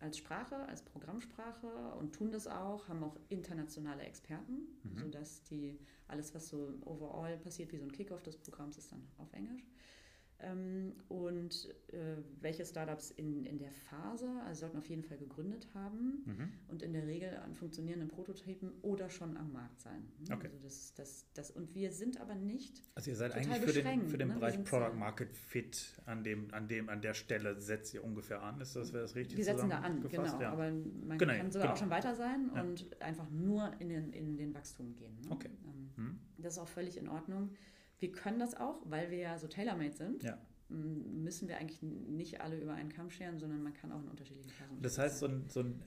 [0.00, 4.98] als Sprache, als Programmsprache und tun das auch, haben auch internationale Experten, mhm.
[4.98, 9.06] sodass die alles, was so overall passiert, wie so ein Kickoff des Programms, ist dann
[9.18, 9.62] auf Englisch.
[10.42, 15.68] Ähm, und äh, welche Startups in, in der Phase, also sollten auf jeden Fall gegründet
[15.74, 16.52] haben mhm.
[16.68, 20.08] und in der Regel an funktionierenden Prototypen oder schon am Markt sein.
[20.26, 20.34] Ne?
[20.34, 20.46] Okay.
[20.46, 22.82] Also das, das, das, und wir sind aber nicht.
[22.94, 24.34] Also ihr seid eigentlich für den, für den ne?
[24.34, 28.60] Bereich Product Market Fit an dem, an dem, an der Stelle setzt ihr ungefähr an.
[28.60, 29.36] Ist das, wäre das richtig?
[29.36, 30.40] Wir setzen da an, genau.
[30.40, 30.52] Ja.
[30.52, 31.74] Aber man genau, kann sogar genau.
[31.74, 32.62] auch schon weiter sein ja.
[32.62, 35.20] und einfach nur in den, in den Wachstum gehen.
[35.22, 35.30] Ne?
[35.30, 35.50] Okay.
[35.64, 36.18] Ähm, mhm.
[36.38, 37.50] Das ist auch völlig in Ordnung.
[38.00, 40.22] Wir können das auch, weil wir ja so tailor-made sind.
[40.22, 40.38] Ja.
[40.68, 44.50] Müssen wir eigentlich nicht alle über einen Kamm scheren, sondern man kann auch in unterschiedlichen
[44.50, 44.80] Phasen.
[44.82, 45.82] Das heißt, so ein, so ein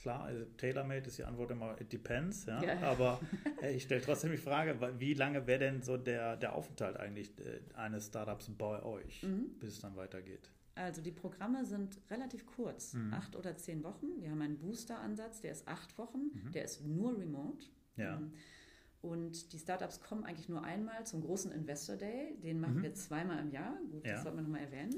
[0.00, 2.62] klar, also tailor-made ist die Antwort immer, it depends, ja.
[2.62, 2.78] ja.
[2.80, 3.20] Aber
[3.62, 7.30] äh, ich stelle trotzdem die Frage, wie lange wäre denn so der, der Aufenthalt eigentlich
[7.38, 9.50] äh, eines Startups bei euch, mhm.
[9.60, 10.50] bis es dann weitergeht?
[10.74, 13.12] Also die Programme sind relativ kurz, mhm.
[13.12, 14.06] acht oder zehn Wochen.
[14.20, 16.52] Wir haben einen Booster-Ansatz, der ist acht Wochen, mhm.
[16.52, 17.66] der ist nur remote.
[17.96, 18.20] Ja.
[19.02, 22.36] Und die Startups kommen eigentlich nur einmal zum großen Investor Day.
[22.42, 22.82] Den machen mhm.
[22.82, 23.78] wir zweimal im Jahr.
[23.90, 24.14] Gut, ja.
[24.14, 24.94] das sollte man nochmal erwähnen.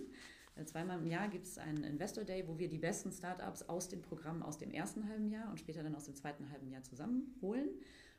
[0.56, 3.88] Äh, zweimal im Jahr gibt es einen Investor Day, wo wir die besten Startups aus
[3.88, 6.82] den Programmen aus dem ersten halben Jahr und später dann aus dem zweiten halben Jahr
[6.82, 7.68] zusammenholen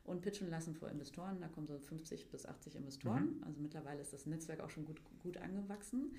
[0.06, 1.40] und pitchen lassen vor Investoren.
[1.42, 3.38] Da kommen so 50 bis 80 Investoren.
[3.38, 3.44] Mhm.
[3.44, 6.14] Also mittlerweile ist das Netzwerk auch schon gut, gut angewachsen.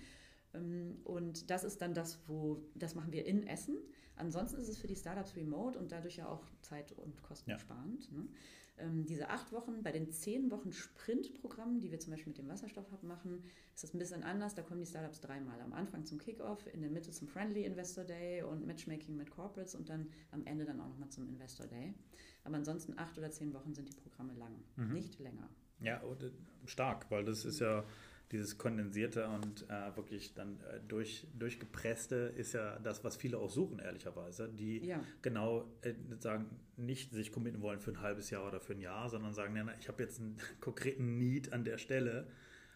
[0.52, 3.76] Ähm, und das ist dann das, wo das machen wir in Essen.
[4.16, 8.10] Ansonsten ist es für die Startups remote und dadurch ja auch zeit- und kostensparend.
[8.10, 8.18] Ja.
[8.18, 8.28] Ne?
[8.76, 12.48] Ähm, diese acht Wochen, bei den zehn Wochen Sprintprogrammen, die wir zum Beispiel mit dem
[12.48, 14.54] Wasserstoffhub machen, ist das ein bisschen anders.
[14.54, 15.60] Da kommen die Startups dreimal.
[15.60, 19.74] Am Anfang zum Kickoff, in der Mitte zum Friendly Investor Day und Matchmaking mit Corporates
[19.74, 21.94] und dann am Ende dann auch nochmal zum Investor Day.
[22.42, 24.92] Aber ansonsten acht oder zehn Wochen sind die Programme lang, mhm.
[24.92, 25.48] nicht länger.
[25.80, 26.30] Ja, äh,
[26.66, 27.84] stark, weil das ist ja
[28.35, 33.49] dieses kondensierte und äh, wirklich dann äh, durch, durchgepresste ist ja das, was viele auch
[33.49, 35.01] suchen, ehrlicherweise, die ja.
[35.22, 39.09] genau äh, sagen, nicht sich committen wollen für ein halbes Jahr oder für ein Jahr,
[39.09, 42.26] sondern sagen, ja, ich habe jetzt einen konkreten Need an der Stelle.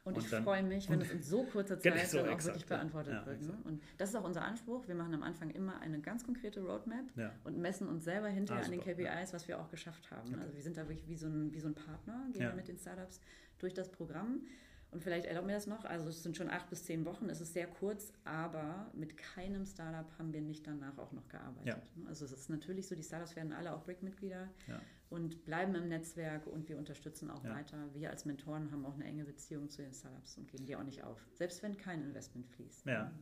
[0.04, 2.66] Und, und ich freue mich, wenn es in so kurzer Zeit so, auch exakt, wirklich
[2.66, 3.42] beantwortet ja, wird.
[3.42, 3.58] Ne?
[3.64, 4.86] Und das ist auch unser Anspruch.
[4.86, 7.32] Wir machen am Anfang immer eine ganz konkrete Roadmap ja.
[7.42, 10.28] und messen uns selber hinterher ah, an den KPIs, was wir auch geschafft haben.
[10.28, 10.40] Okay.
[10.40, 12.68] Also wir sind da wirklich wie so ein, wie so ein Partner, gehen wir mit
[12.68, 13.20] den Startups
[13.58, 14.42] durch das Programm.
[14.90, 17.42] Und vielleicht erlaubt mir das noch, also es sind schon acht bis zehn Wochen, es
[17.42, 21.66] ist sehr kurz, aber mit keinem Startup haben wir nicht danach auch noch gearbeitet.
[21.66, 22.06] Ja.
[22.06, 24.80] Also es ist natürlich so, die Startups werden alle auch Brick-Mitglieder ja.
[25.10, 27.54] und bleiben im Netzwerk und wir unterstützen auch ja.
[27.54, 27.76] weiter.
[27.92, 30.84] Wir als Mentoren haben auch eine enge Beziehung zu den Startups und geben die auch
[30.84, 32.86] nicht auf, selbst wenn kein Investment fließt.
[32.86, 33.12] Ja.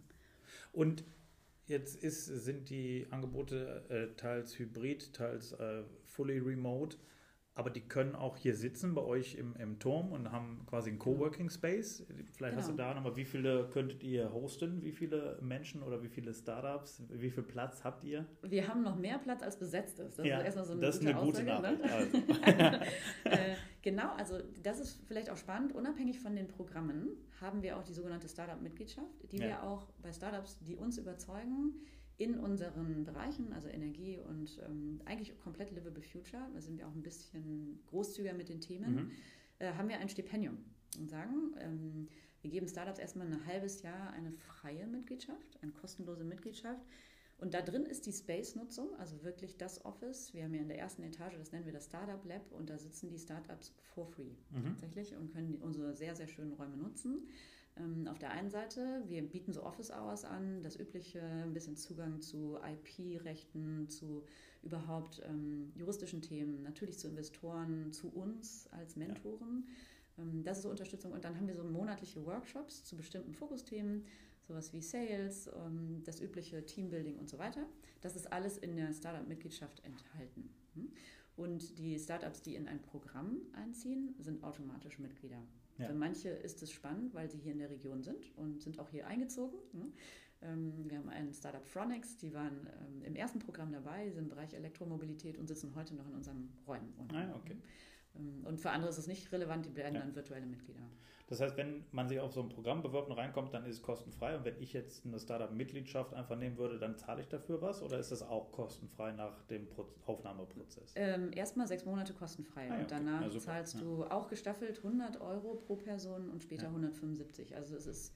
[0.72, 1.02] Und
[1.66, 6.96] jetzt ist, sind die Angebote äh, teils hybrid, teils äh, fully remote
[7.56, 10.98] aber die können auch hier sitzen bei euch im, im Turm und haben quasi einen
[10.98, 12.04] Coworking Space.
[12.36, 12.56] Vielleicht genau.
[12.56, 12.88] hast du genau.
[12.90, 14.82] da nochmal, wie viele könntet ihr hosten?
[14.82, 17.02] Wie viele Menschen oder wie viele Startups?
[17.08, 18.26] Wie viel Platz habt ihr?
[18.42, 20.18] Wir haben noch mehr Platz als besetzt ist.
[20.18, 21.86] Das ja, ist erstmal so eine das gute, ist eine gute Aussage, ne?
[21.86, 22.28] Nachricht.
[22.28, 22.80] Ne?
[23.24, 23.40] Also.
[23.82, 25.74] genau, also das ist vielleicht auch spannend.
[25.74, 27.08] Unabhängig von den Programmen
[27.40, 29.46] haben wir auch die sogenannte Startup-Mitgliedschaft, die ja.
[29.46, 31.72] wir auch bei Startups, die uns überzeugen,
[32.18, 36.94] in unseren Bereichen, also Energie und ähm, eigentlich komplett Livable Future, da sind wir auch
[36.94, 39.10] ein bisschen großzügiger mit den Themen, mhm.
[39.58, 40.56] äh, haben wir ein Stipendium
[40.98, 42.08] und sagen, ähm,
[42.40, 46.86] wir geben Startups erstmal ein halbes Jahr eine freie Mitgliedschaft, eine kostenlose Mitgliedschaft.
[47.38, 50.32] Und da drin ist die Space-Nutzung, also wirklich das Office.
[50.32, 52.78] Wir haben ja in der ersten Etage, das nennen wir das Startup Lab, und da
[52.78, 54.64] sitzen die Startups for free mhm.
[54.64, 57.28] tatsächlich und können unsere sehr, sehr schönen Räume nutzen.
[57.78, 61.76] Ähm, auf der einen Seite, wir bieten so Office Hours an, das übliche, ein bisschen
[61.76, 64.24] Zugang zu IP-Rechten, zu
[64.62, 69.64] überhaupt ähm, juristischen Themen, natürlich zu Investoren, zu uns als Mentoren.
[70.16, 70.24] Ja.
[70.24, 71.12] Ähm, das ist so Unterstützung.
[71.12, 74.04] Und dann haben wir so monatliche Workshops zu bestimmten Fokusthemen,
[74.46, 77.66] sowas wie Sales, ähm, das übliche Teambuilding und so weiter.
[78.00, 80.50] Das ist alles in der Startup-Mitgliedschaft enthalten.
[80.74, 80.92] Hm?
[81.36, 85.42] Und die Startups, die in ein Programm einziehen, sind automatisch Mitglieder.
[85.78, 85.86] Ja.
[85.86, 88.88] Für manche ist es spannend, weil sie hier in der Region sind und sind auch
[88.88, 89.58] hier eingezogen.
[89.72, 89.92] Ne?
[90.42, 94.28] Ähm, wir haben ein Startup Fronex, die waren ähm, im ersten Programm dabei, sind im
[94.30, 96.94] Bereich Elektromobilität und sitzen heute noch in unseren Räumen.
[97.12, 97.56] Ah, okay.
[98.16, 100.00] Ähm, und für andere ist es nicht relevant, die werden ja.
[100.00, 100.88] dann virtuelle Mitglieder.
[101.28, 103.82] Das heißt, wenn man sich auf so ein Programm bewirbt und reinkommt, dann ist es
[103.82, 104.36] kostenfrei.
[104.36, 107.82] Und wenn ich jetzt eine Startup-Mitgliedschaft einfach nehmen würde, dann zahle ich dafür was?
[107.82, 110.92] Oder ist das auch kostenfrei nach dem Pro Aufnahmeprozess?
[110.94, 112.70] Ähm, Erstmal sechs Monate kostenfrei.
[112.70, 113.34] Ah, ja, und danach okay.
[113.34, 113.80] ja, zahlst ja.
[113.80, 117.56] du auch gestaffelt 100 Euro pro Person und später 175.
[117.56, 118.14] Also es ist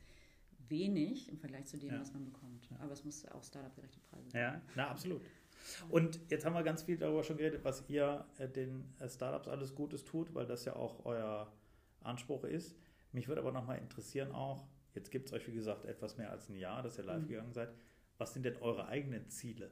[0.69, 2.69] wenig im Vergleich zu dem, was man bekommt.
[2.79, 4.41] Aber es muss auch Startup-gerechte Preise sein.
[4.41, 5.23] Ja, na absolut.
[5.89, 9.49] Und jetzt haben wir ganz viel darüber schon geredet, was ihr äh, den äh, Startups
[9.49, 11.53] alles Gutes tut, weil das ja auch euer
[12.03, 12.77] Anspruch ist.
[13.13, 16.49] Mich würde aber nochmal interessieren auch, jetzt gibt es euch wie gesagt etwas mehr als
[16.49, 17.29] ein Jahr, dass ihr live mhm.
[17.29, 17.71] gegangen seid.
[18.19, 19.71] was sind denn eure eigenen Ziele?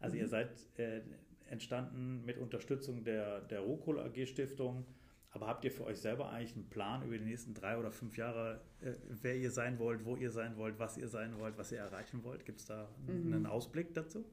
[0.00, 0.22] Also mhm.
[0.22, 1.02] ihr seid äh,
[1.48, 4.84] entstanden mit Unterstützung der, der Rohkohle AG Stiftung.
[5.30, 8.16] Aber habt ihr für euch selber eigentlich einen Plan über die nächsten drei oder fünf
[8.16, 11.70] Jahre, äh, wer ihr sein wollt, wo ihr sein wollt, was ihr sein wollt, was
[11.72, 12.46] ihr erreichen wollt?
[12.46, 13.32] Gibt es da mhm.
[13.32, 14.24] einen Ausblick dazu?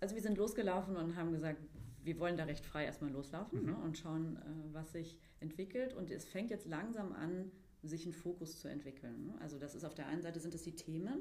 [0.00, 1.60] Also wir sind losgelaufen und haben gesagt,
[2.04, 3.66] wir wollen da recht frei erstmal loslaufen mhm.
[3.66, 5.94] ne, und schauen, äh, was sich entwickelt.
[5.94, 7.50] Und es fängt jetzt langsam an,
[7.82, 9.26] sich einen Fokus zu entwickeln.
[9.26, 9.34] Ne?
[9.40, 11.20] Also das ist auf der einen Seite sind es die Themen,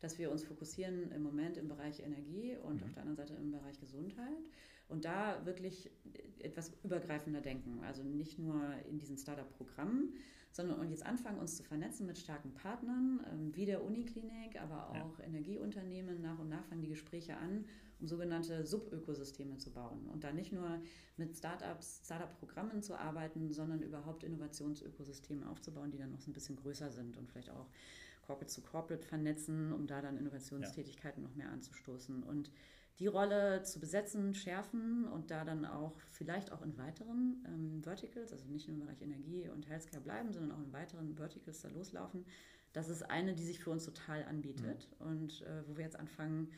[0.00, 2.84] dass wir uns fokussieren im Moment im Bereich Energie und mhm.
[2.84, 4.42] auf der anderen Seite im Bereich Gesundheit.
[4.88, 5.90] Und da wirklich
[6.40, 7.80] etwas übergreifender denken.
[7.84, 10.12] Also nicht nur in diesen Startup-Programmen,
[10.54, 14.88] sondern und jetzt anfangen, uns zu vernetzen mit starken Partnern, ähm, wie der Uniklinik, aber
[14.90, 15.24] auch ja.
[15.24, 16.22] Energieunternehmen.
[16.22, 17.64] Nach und nach fangen die Gespräche an,
[17.98, 20.06] um sogenannte Subökosysteme zu bauen.
[20.12, 20.80] Und da nicht nur
[21.16, 26.54] mit Startups, Startup-Programmen zu arbeiten, sondern überhaupt Innovationsökosysteme aufzubauen, die dann noch so ein bisschen
[26.54, 27.66] größer sind und vielleicht auch
[28.22, 31.28] Corporate zu Corporate vernetzen, um da dann Innovationstätigkeiten ja.
[31.28, 32.22] noch mehr anzustoßen.
[32.22, 32.52] Und
[32.98, 38.32] die Rolle zu besetzen, schärfen und da dann auch vielleicht auch in weiteren ähm, Verticals,
[38.32, 41.68] also nicht nur im Bereich Energie und Healthcare bleiben, sondern auch in weiteren Verticals da
[41.68, 42.24] loslaufen.
[42.72, 45.06] Das ist eine, die sich für uns total anbietet mhm.
[45.06, 46.50] und äh, wo wir jetzt anfangen,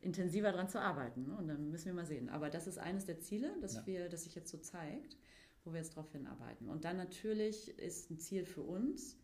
[0.00, 1.24] intensiver daran zu arbeiten.
[1.24, 1.36] Ne?
[1.36, 2.28] Und dann müssen wir mal sehen.
[2.28, 3.86] Aber das ist eines der Ziele, dass ja.
[3.86, 5.16] wir, das sich jetzt so zeigt,
[5.64, 6.68] wo wir jetzt darauf hinarbeiten.
[6.68, 9.16] Und dann natürlich ist ein Ziel für uns,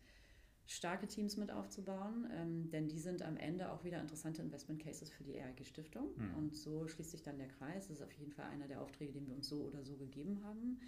[0.69, 5.09] starke Teams mit aufzubauen, ähm, denn die sind am Ende auch wieder interessante Investment Cases
[5.09, 6.09] für die RIG Stiftung.
[6.15, 6.35] Mhm.
[6.35, 7.87] Und so schließt sich dann der Kreis.
[7.87, 10.43] Das ist auf jeden Fall einer der Aufträge, den wir uns so oder so gegeben
[10.43, 10.79] haben.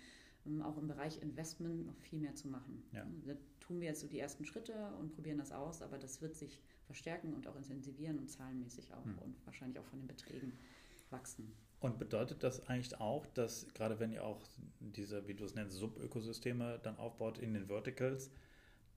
[0.46, 2.84] Um auch im Bereich Investment noch viel mehr zu machen.
[2.94, 3.06] Ja.
[3.26, 6.36] Da tun wir jetzt so die ersten Schritte und probieren das aus, aber das wird
[6.36, 9.18] sich verstärken und auch intensivieren und zahlenmäßig auch mhm.
[9.20, 10.54] und wahrscheinlich auch von den Beträgen
[11.10, 11.54] wachsen.
[11.80, 14.44] Und bedeutet das eigentlich auch, dass gerade wenn ihr auch
[14.80, 18.30] diese, wie du es nennst, Subökosysteme dann aufbaut in den Verticals,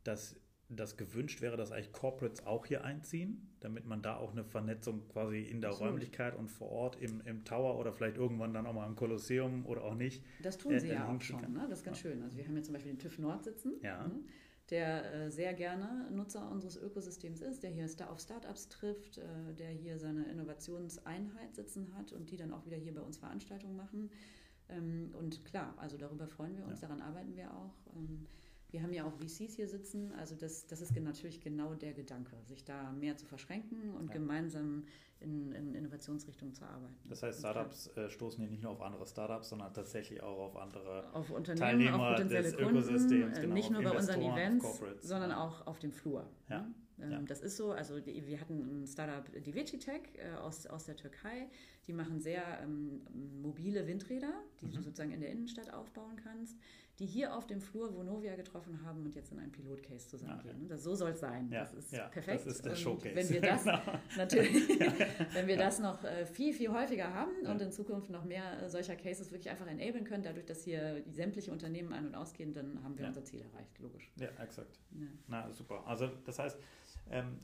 [0.03, 0.37] dass
[0.77, 5.07] das gewünscht wäre, dass eigentlich Corporates auch hier einziehen, damit man da auch eine Vernetzung
[5.09, 5.93] quasi in der Absolut.
[5.93, 9.67] Räumlichkeit und vor Ort im, im Tower oder vielleicht irgendwann dann auch mal im Kolosseum
[9.67, 10.23] oder auch nicht.
[10.43, 11.67] Das tun sie äh, ja auch schon, ne?
[11.69, 12.11] das ist ganz ja.
[12.11, 12.23] schön.
[12.23, 14.07] Also wir haben hier zum Beispiel den TÜV Nord sitzen, ja.
[14.07, 14.21] ne?
[14.71, 19.71] der äh, sehr gerne Nutzer unseres Ökosystems ist, der hier auf Startups trifft, äh, der
[19.71, 24.11] hier seine Innovationseinheit sitzen hat und die dann auch wieder hier bei uns Veranstaltungen machen.
[24.69, 26.89] Ähm, und klar, also darüber freuen wir uns, ja.
[26.89, 27.75] daran arbeiten wir auch.
[27.95, 28.27] Ähm,
[28.75, 32.35] wir haben ja auch VCs hier sitzen, also das, das ist natürlich genau der Gedanke,
[32.45, 34.15] sich da mehr zu verschränken und ja.
[34.15, 34.83] gemeinsam
[35.21, 36.97] in, in Innovationsrichtungen zu arbeiten.
[37.09, 40.57] Das heißt, Startups äh, stoßen hier nicht nur auf andere Startups, sondern tatsächlich auch auf
[40.57, 43.39] andere auf Unternehmen, Teilnehmer auf potenzielle des Kunden, Ökosystems.
[43.39, 46.29] Äh, genau, nicht nur bei unseren Events, sondern auch auf dem Flur.
[46.51, 46.63] Ja.
[46.63, 46.75] Ne?
[46.99, 47.21] Ähm, ja.
[47.21, 50.97] Das ist so, also die, wir hatten ein Startup, die Vigitech äh, aus, aus der
[50.97, 51.49] Türkei,
[51.87, 53.03] die machen sehr ähm,
[53.41, 54.73] mobile Windräder, die mhm.
[54.73, 56.57] du sozusagen in der Innenstadt aufbauen kannst
[57.01, 60.57] die hier auf dem Flur Vonovia getroffen haben und jetzt in einen Pilotcase zusammengehen.
[60.57, 60.69] Okay.
[60.69, 61.51] Das, so soll es sein.
[61.51, 62.47] Ja, das ist ja, perfekt.
[62.47, 63.17] Das ist der Showcase.
[63.17, 63.81] Wenn wir das genau.
[64.17, 64.69] natürlich,
[65.33, 67.51] wenn wir das noch äh, viel, viel häufiger haben ja.
[67.51, 71.03] und in Zukunft noch mehr äh, solcher Cases wirklich einfach enablen können, dadurch, dass hier
[71.11, 74.13] sämtliche Unternehmen ein- und ausgehen, dann haben wir unser Ziel erreicht, logisch.
[74.17, 74.79] Ja, exakt.
[75.27, 75.85] Na, super.
[75.87, 76.57] Also das heißt,
[77.11, 77.41] ähm,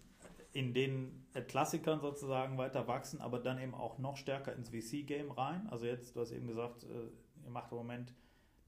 [0.53, 5.33] in den äh, Klassikern sozusagen weiter wachsen, aber dann eben auch noch stärker ins VC-Game
[5.33, 5.67] rein.
[5.71, 8.15] Also jetzt, du hast eben gesagt, ihr macht im Moment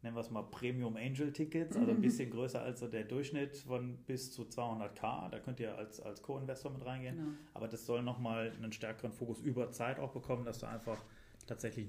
[0.02, 3.56] nennen wir es mal Premium Angel Tickets, also ein bisschen größer als so der Durchschnitt
[3.56, 5.30] von bis zu 200k.
[5.30, 7.16] Da könnt ihr als, als Co-Investor mit reingehen.
[7.16, 7.30] Genau.
[7.54, 11.04] Aber das soll nochmal einen stärkeren Fokus über Zeit auch bekommen, dass du einfach
[11.46, 11.88] tatsächlich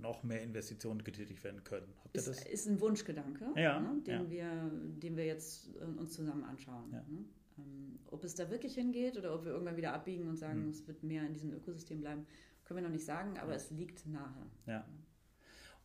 [0.00, 1.92] noch mehr Investitionen getätigt werden können.
[2.02, 2.46] Habt ihr ist, das?
[2.46, 4.30] ist ein Wunschgedanke, ja, ne, den, ja.
[4.30, 4.70] Wir,
[5.02, 6.90] den wir jetzt äh, uns zusammen anschauen.
[6.90, 7.04] Ja.
[7.06, 7.24] Ne?
[7.58, 10.70] Ähm, ob es da wirklich hingeht oder ob wir irgendwann wieder abbiegen und sagen, hm.
[10.70, 12.26] es wird mehr in diesem Ökosystem bleiben,
[12.64, 14.46] können wir noch nicht sagen, aber es liegt nahe.
[14.66, 14.86] Ja.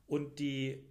[0.07, 0.85] Und die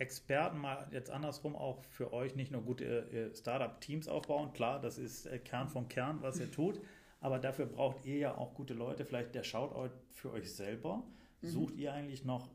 [0.00, 4.52] Experten mal jetzt andersrum auch für euch nicht nur gute Startup-Teams aufbauen.
[4.52, 6.80] Klar, das ist äh, Kern vom Kern, was ihr tut.
[7.20, 9.04] Aber dafür braucht ihr ja auch gute Leute.
[9.04, 11.04] Vielleicht der Shoutout für euch selber.
[11.42, 11.48] Mhm.
[11.48, 12.48] Sucht ihr eigentlich noch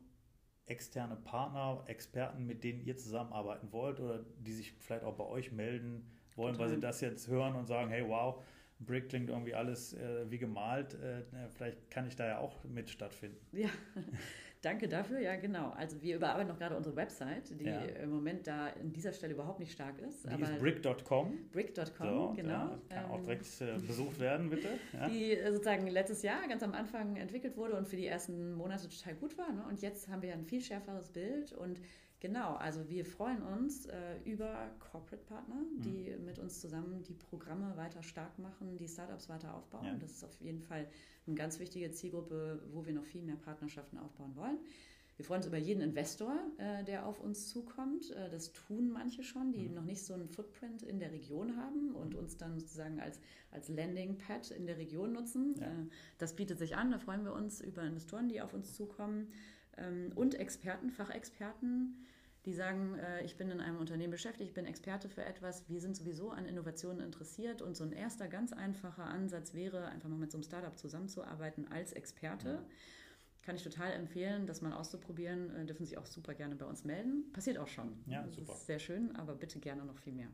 [0.66, 5.52] externe Partner, Experten, mit denen ihr zusammenarbeiten wollt oder die sich vielleicht auch bei euch
[5.52, 6.68] melden wollen, Total.
[6.68, 8.42] weil sie das jetzt hören und sagen, hey, wow,
[8.80, 10.94] Brick klingt irgendwie alles äh, wie gemalt.
[10.94, 11.22] Äh,
[11.54, 13.38] vielleicht kann ich da ja auch mit stattfinden.
[13.52, 13.68] Ja,
[14.62, 15.70] Danke dafür, ja genau.
[15.70, 17.80] Also wir überarbeiten noch gerade unsere Website, die ja.
[17.80, 20.24] im Moment da an dieser Stelle überhaupt nicht stark ist.
[20.24, 21.50] Die ist brick.com.
[21.52, 22.78] Brick.com, so, genau.
[22.88, 24.68] kann auch ähm, direkt äh, besucht werden, bitte.
[24.92, 25.08] Ja.
[25.08, 28.88] Die äh, sozusagen letztes Jahr ganz am Anfang entwickelt wurde und für die ersten Monate
[28.88, 29.52] total gut war.
[29.52, 29.64] Ne?
[29.68, 31.80] Und jetzt haben wir ein viel schärferes Bild und
[32.20, 36.24] Genau, also wir freuen uns äh, über Corporate-Partner, die mhm.
[36.24, 39.84] mit uns zusammen die Programme weiter stark machen, die Startups weiter aufbauen.
[39.84, 39.94] Ja.
[39.96, 40.86] Das ist auf jeden Fall
[41.26, 44.58] eine ganz wichtige Zielgruppe, wo wir noch viel mehr Partnerschaften aufbauen wollen.
[45.16, 48.10] wir freuen uns über jeden Investor, äh, der auf uns zukommt.
[48.12, 49.74] Äh, das tun manche schon, die mhm.
[49.74, 53.68] noch nicht so einen Footprint in der Region haben und uns dann sozusagen als, als
[53.68, 55.54] Landing-Pad in der Region nutzen.
[55.60, 55.66] Ja.
[55.66, 55.86] Äh,
[56.16, 59.28] das bietet sich an, da freuen wir uns über Investoren, die auf uns zukommen.
[59.78, 62.06] Ähm, und Experten, Fachexperten,
[62.44, 65.80] die sagen, äh, ich bin in einem Unternehmen beschäftigt, ich bin Experte für etwas, wir
[65.80, 70.18] sind sowieso an Innovationen interessiert und so ein erster ganz einfacher Ansatz wäre, einfach mal
[70.18, 72.48] mit so einem Startup zusammenzuarbeiten als Experte.
[72.48, 72.66] Ja
[73.46, 75.54] kann ich total empfehlen, das mal auszuprobieren.
[75.54, 77.32] Äh, dürfen sich auch super gerne bei uns melden.
[77.32, 77.96] Passiert auch schon.
[78.06, 78.52] Ja, das super.
[78.52, 80.28] ist sehr schön, aber bitte gerne noch viel mehr.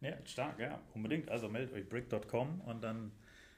[0.00, 1.30] Ja, stark, ja, unbedingt.
[1.30, 3.10] Also meldet euch brick.com und dann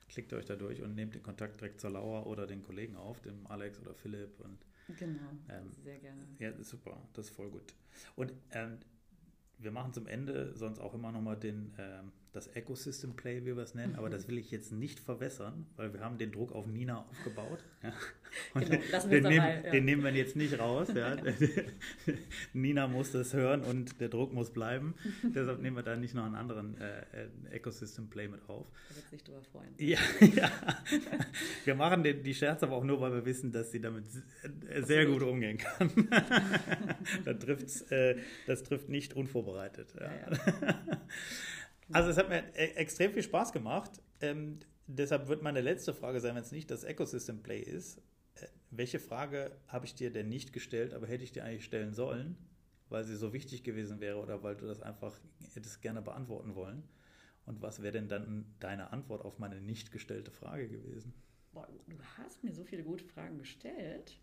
[0.09, 3.21] klickt euch da durch und nehmt den Kontakt direkt zur Laura oder den Kollegen auf,
[3.21, 4.41] dem Alex oder Philipp.
[4.41, 4.59] Und,
[4.97, 6.27] genau, ähm, sehr gerne.
[6.39, 7.75] Ja, super, das ist voll gut.
[8.17, 8.79] Und ähm,
[9.59, 13.63] wir machen zum Ende sonst auch immer nochmal den, ähm, das Ecosystem Play, wie wir
[13.63, 16.67] es nennen, aber das will ich jetzt nicht verwässern, weil wir haben den Druck auf
[16.67, 17.65] Nina aufgebaut.
[17.83, 17.93] Ja.
[18.55, 18.69] Genau,
[19.03, 19.71] den, den, nehmen, ja.
[19.71, 20.89] den, nehmen, wir jetzt nicht raus.
[20.95, 21.17] Ja.
[22.53, 24.95] Nina muss das hören und der Druck muss bleiben.
[25.23, 28.67] Deshalb nehmen wir da nicht noch einen anderen äh, äh Ecosystem Play mit auf.
[28.89, 29.75] Da wird sich drüber freuen.
[29.79, 30.51] Ja, ja.
[31.65, 34.05] Wir machen den, die Scherze aber auch nur, weil wir wissen, dass sie damit
[34.83, 35.91] sehr gut umgehen kann.
[37.25, 39.89] das, trifft, äh, das trifft nicht unvorbereitet.
[39.99, 40.79] Ja.
[41.93, 44.03] Also es hat mir e extrem viel Spaß gemacht.
[44.21, 47.99] Ähm, deshalb wird meine letzte Frage sein, wenn es nicht das Ecosystem Play ist.
[48.35, 51.95] Äh, welche Frage habe ich dir denn nicht gestellt, aber hätte ich dir eigentlich stellen
[51.95, 52.37] sollen,
[52.89, 55.19] weil sie so wichtig gewesen wäre oder weil du das einfach
[55.55, 56.85] hättest gerne beantworten wollen?
[57.47, 61.13] Und was wäre denn dann deine Antwort auf meine nicht gestellte Frage gewesen?
[61.53, 64.21] Boah, du hast mir so viele gute Fragen gestellt.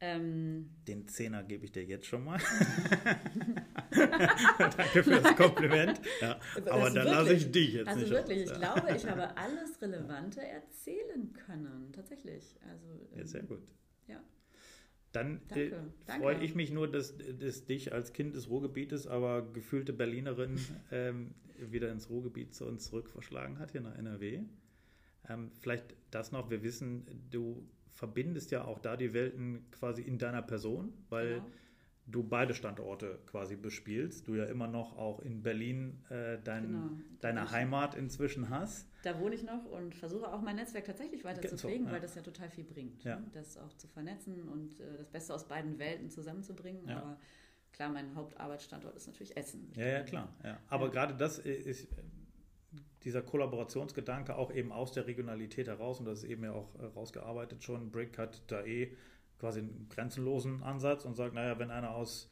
[0.00, 2.40] Ähm, Den Zehner gebe ich dir jetzt schon mal.
[4.58, 6.00] Danke für das Kompliment.
[6.20, 9.36] Ja, aber dann lasse ich dich jetzt also nicht wirklich, aus, ich glaube, ich habe
[9.36, 11.92] alles Relevante erzählen können.
[11.92, 12.56] Tatsächlich.
[12.68, 13.62] Also, ja, sehr gut.
[14.06, 14.22] Ja.
[15.12, 15.72] Dann äh,
[16.18, 20.60] freue ich mich nur, dass, dass dich als Kind des Ruhrgebietes, aber gefühlte Berlinerin
[20.92, 24.40] ähm, wieder ins Ruhrgebiet zu uns zurück verschlagen hat, hier nach NRW.
[25.28, 30.18] Ähm, vielleicht das noch, wir wissen, du verbindest ja auch da die Welten quasi in
[30.18, 31.46] deiner Person, weil genau.
[32.10, 34.26] Du beide Standorte quasi bespielst.
[34.28, 36.90] Du ja immer noch auch in Berlin äh, dein, genau.
[37.20, 38.88] deine Heimat inzwischen hast.
[39.02, 41.92] Da wohne ich noch und versuche auch mein Netzwerk tatsächlich weiter zu pflegen, ja.
[41.92, 43.02] weil das ja total viel bringt.
[43.04, 43.16] Ja.
[43.16, 43.26] Ne?
[43.32, 46.86] Das auch zu vernetzen und äh, das Beste aus beiden Welten zusammenzubringen.
[46.88, 46.98] Ja.
[46.98, 47.18] Aber
[47.72, 49.72] klar, mein Hauptarbeitsstandort ist natürlich Essen.
[49.76, 50.34] Ja, ja, klar.
[50.44, 50.58] Ja.
[50.68, 51.88] Aber gerade das ist
[53.04, 56.84] dieser Kollaborationsgedanke auch eben aus der Regionalität heraus, und das ist eben ja auch äh,
[56.84, 58.94] rausgearbeitet schon, Brick hat da eh
[59.40, 62.30] quasi einen grenzenlosen Ansatz und sagt, naja, wenn einer aus,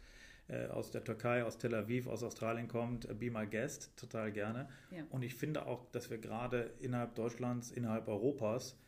[0.48, 4.30] äh, aus der Türkei, aus Tel Aviv, aus Australien kommt, äh, be my guest, total
[4.30, 4.68] gerne.
[4.90, 5.02] Ja.
[5.10, 8.78] Und ich finde auch, dass wir gerade innerhalb Deutschlands, innerhalb Europas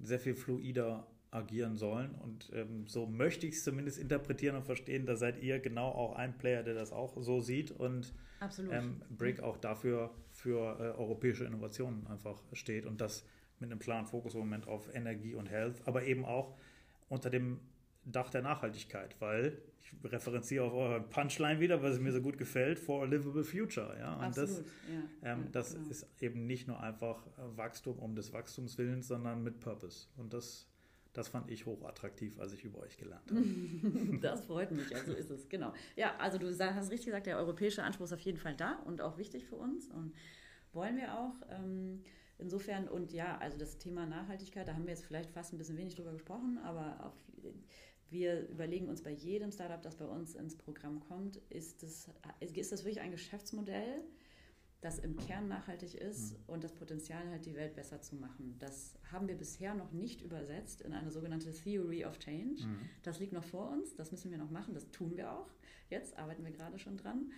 [0.00, 2.14] sehr viel fluider agieren sollen.
[2.14, 5.06] Und ähm, so möchte ich es zumindest interpretieren und verstehen.
[5.06, 8.14] Da seid ihr genau auch ein Player, der das auch so sieht und
[8.70, 13.24] ähm, Brick auch dafür für äh, europäische Innovationen einfach steht und das
[13.58, 16.56] mit einem klaren Fokus im Moment auf Energie und Health, aber eben auch
[17.08, 17.60] unter dem
[18.04, 22.38] Dach der Nachhaltigkeit, weil ich referenziere auf euren Punchline wieder, weil es mir so gut
[22.38, 23.96] gefällt, for a livable future.
[23.98, 24.14] Ja?
[24.14, 24.64] Und Absolut, das,
[25.22, 25.32] ja.
[25.32, 25.90] Ähm, das genau.
[25.90, 30.08] ist eben nicht nur einfach Wachstum um des Wachstums willens, sondern mit Purpose.
[30.16, 30.66] Und das,
[31.12, 34.18] das fand ich hochattraktiv, als ich über euch gelernt habe.
[34.22, 35.74] das freut mich, also ist es, genau.
[35.96, 39.02] Ja, also du hast richtig gesagt, der europäische Anspruch ist auf jeden Fall da und
[39.02, 40.14] auch wichtig für uns und
[40.72, 41.34] wollen wir auch.
[41.50, 42.02] Ähm,
[42.38, 45.76] insofern, und ja, also das Thema Nachhaltigkeit, da haben wir jetzt vielleicht fast ein bisschen
[45.76, 47.14] wenig drüber gesprochen, aber auf,
[48.10, 52.08] wir überlegen uns bei jedem Startup, das bei uns ins Programm kommt, ist das,
[52.40, 54.02] ist das wirklich ein Geschäftsmodell,
[54.80, 56.44] das im Kern nachhaltig ist mhm.
[56.46, 58.54] und das Potenzial hat, die Welt besser zu machen.
[58.60, 62.64] Das haben wir bisher noch nicht übersetzt in eine sogenannte Theory of Change.
[62.64, 62.78] Mhm.
[63.02, 65.50] Das liegt noch vor uns, das müssen wir noch machen, das tun wir auch.
[65.90, 67.32] Jetzt arbeiten wir gerade schon dran.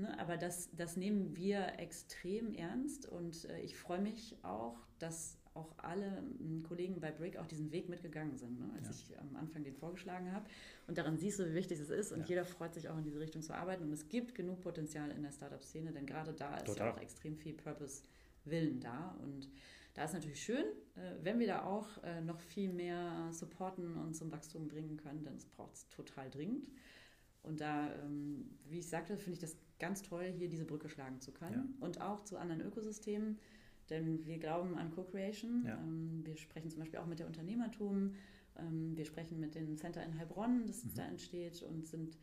[0.00, 5.36] Ne, aber das, das nehmen wir extrem ernst und äh, ich freue mich auch, dass
[5.54, 9.14] auch alle ähm, Kollegen bei Brick auch diesen Weg mitgegangen sind, ne, als ja.
[9.14, 10.46] ich am Anfang den vorgeschlagen habe.
[10.86, 12.26] Und daran siehst du, wie wichtig es ist und ja.
[12.26, 13.84] jeder freut sich auch in diese Richtung zu arbeiten.
[13.84, 16.88] Und es gibt genug Potenzial in der Startup-Szene, denn gerade da ist Total.
[16.88, 19.16] ja auch extrem viel Purpose-Willen da.
[19.22, 19.50] Und
[19.94, 20.64] da ist natürlich schön,
[20.96, 25.24] äh, wenn wir da auch äh, noch viel mehr supporten und zum Wachstum bringen können,
[25.24, 26.68] denn es braucht es total dringend.
[27.42, 31.20] Und da, ähm, wie ich sagte, finde ich das ganz toll, hier diese Brücke schlagen
[31.20, 31.76] zu können.
[31.80, 31.86] Ja.
[31.86, 33.38] Und auch zu anderen Ökosystemen,
[33.88, 35.64] denn wir glauben an Co-Creation.
[35.66, 35.76] Ja.
[35.78, 38.14] Ähm, wir sprechen zum Beispiel auch mit der Unternehmertum.
[38.56, 40.94] Ähm, wir sprechen mit dem Center in Heilbronn, das mhm.
[40.94, 42.16] da entsteht und sind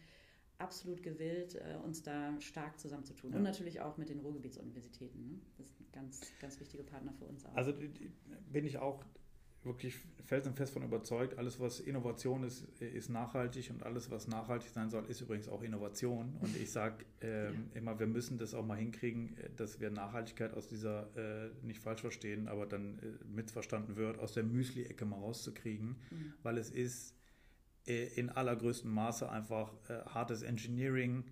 [0.59, 3.31] absolut gewillt, äh, uns da stark zusammenzutun.
[3.31, 3.37] Ja.
[3.37, 5.27] Und natürlich auch mit den Ruhrgebietsuniversitäten.
[5.27, 5.39] Ne?
[5.57, 7.55] Das sind ganz, ganz wichtige Partner für uns auch.
[7.55, 7.73] Also
[8.51, 9.03] bin ich auch
[9.68, 9.95] wirklich
[10.28, 15.05] felsenfest von überzeugt, alles, was Innovation ist, ist nachhaltig und alles, was nachhaltig sein soll,
[15.05, 16.36] ist übrigens auch Innovation.
[16.41, 17.51] Und ich sage äh, ja.
[17.76, 22.01] immer, wir müssen das auch mal hinkriegen, dass wir Nachhaltigkeit aus dieser, äh, nicht falsch
[22.01, 26.34] verstehen, aber dann äh, missverstanden wird, aus der Müsli-Ecke mal rauszukriegen, mhm.
[26.43, 27.15] weil es ist
[27.88, 31.24] äh, in allergrößtem Maße einfach äh, hartes Engineering.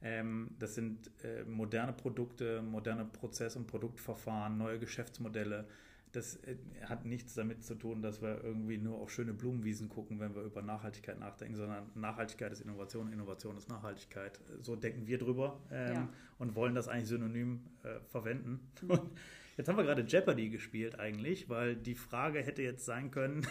[0.00, 5.68] Ähm, das sind äh, moderne Produkte, moderne Prozess- und Produktverfahren, neue Geschäftsmodelle
[6.12, 10.20] das äh, hat nichts damit zu tun, dass wir irgendwie nur auf schöne Blumenwiesen gucken,
[10.20, 14.40] wenn wir über Nachhaltigkeit nachdenken, sondern Nachhaltigkeit ist Innovation, Innovation ist Nachhaltigkeit.
[14.60, 16.08] So denken wir drüber ähm, ja.
[16.38, 18.60] und wollen das eigentlich synonym äh, verwenden.
[18.82, 19.10] Mhm.
[19.58, 23.44] Jetzt haben wir gerade Jeopardy gespielt eigentlich, weil die Frage hätte jetzt sein können,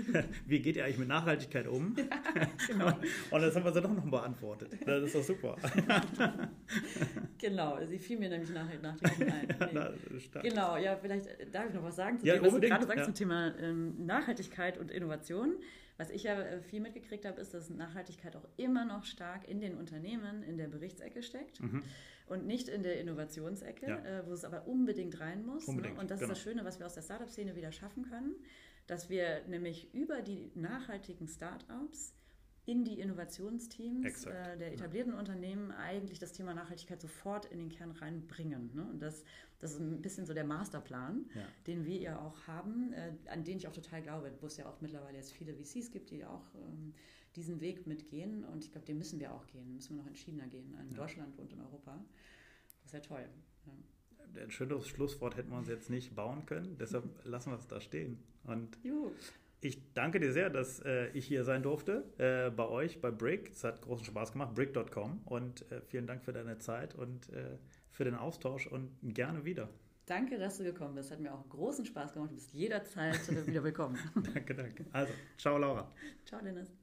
[0.46, 1.94] wie geht ihr eigentlich mit Nachhaltigkeit um?
[2.34, 2.86] Ja, genau.
[3.30, 4.72] Und das haben wir so doch noch beantwortet.
[4.86, 5.56] Das ist doch super.
[7.38, 9.48] genau, sie fiel mir nämlich nachher nachträglich ein.
[9.72, 10.48] Nee.
[10.48, 12.98] genau, ja, vielleicht darf ich noch was sagen zu ja, dem, was du gerade sagst
[12.98, 13.04] ja.
[13.04, 15.56] zum Thema ähm, Nachhaltigkeit und Innovation.
[16.00, 19.60] Was ich ja äh, viel mitgekriegt habe, ist, dass Nachhaltigkeit auch immer noch stark in
[19.60, 21.60] den Unternehmen in der Berichtsecke steckt.
[21.60, 21.82] Mhm
[22.30, 23.96] und nicht in der Innovationsecke, ja.
[24.04, 25.66] äh, wo es aber unbedingt rein muss.
[25.66, 25.70] Ne?
[25.70, 26.00] Unbedingt, ne?
[26.00, 26.30] Und das genau.
[26.30, 28.36] ist das Schöne, was wir aus der Startup-Szene wieder schaffen können,
[28.86, 32.14] dass wir nämlich über die nachhaltigen Startups
[32.66, 35.18] in die Innovationsteams äh, der etablierten ja.
[35.18, 38.70] Unternehmen eigentlich das Thema Nachhaltigkeit sofort in den Kern reinbringen.
[38.74, 38.86] Ne?
[38.90, 39.24] Und das,
[39.58, 41.42] das ist ein bisschen so der Masterplan, ja.
[41.66, 44.66] den wir ja auch haben, äh, an den ich auch total glaube, wo es ja
[44.66, 46.94] auch mittlerweile jetzt viele VCs gibt, die auch ähm,
[47.36, 48.44] diesen Weg mitgehen.
[48.44, 50.96] Und ich glaube, den müssen wir auch gehen, müssen wir noch entschiedener gehen, in ja.
[50.96, 51.98] Deutschland und in Europa.
[52.90, 53.26] Das toll.
[53.66, 54.42] Ja.
[54.42, 57.80] Ein schöneres Schlusswort hätten wir uns jetzt nicht bauen können, deshalb lassen wir es da
[57.80, 58.22] stehen.
[58.44, 59.10] Und Juhu.
[59.60, 63.50] Ich danke dir sehr, dass äh, ich hier sein durfte äh, bei euch, bei Brick.
[63.50, 65.20] Es hat großen Spaß gemacht, brick.com.
[65.24, 67.58] Und äh, vielen Dank für deine Zeit und äh,
[67.90, 69.68] für den Austausch und gerne wieder.
[70.06, 71.10] Danke, dass du gekommen bist.
[71.10, 72.30] Hat mir auch großen Spaß gemacht.
[72.30, 73.98] Du bist jederzeit wieder willkommen.
[74.34, 74.84] danke, danke.
[74.92, 75.88] Also, ciao Laura.
[76.24, 76.79] Ciao Dennis.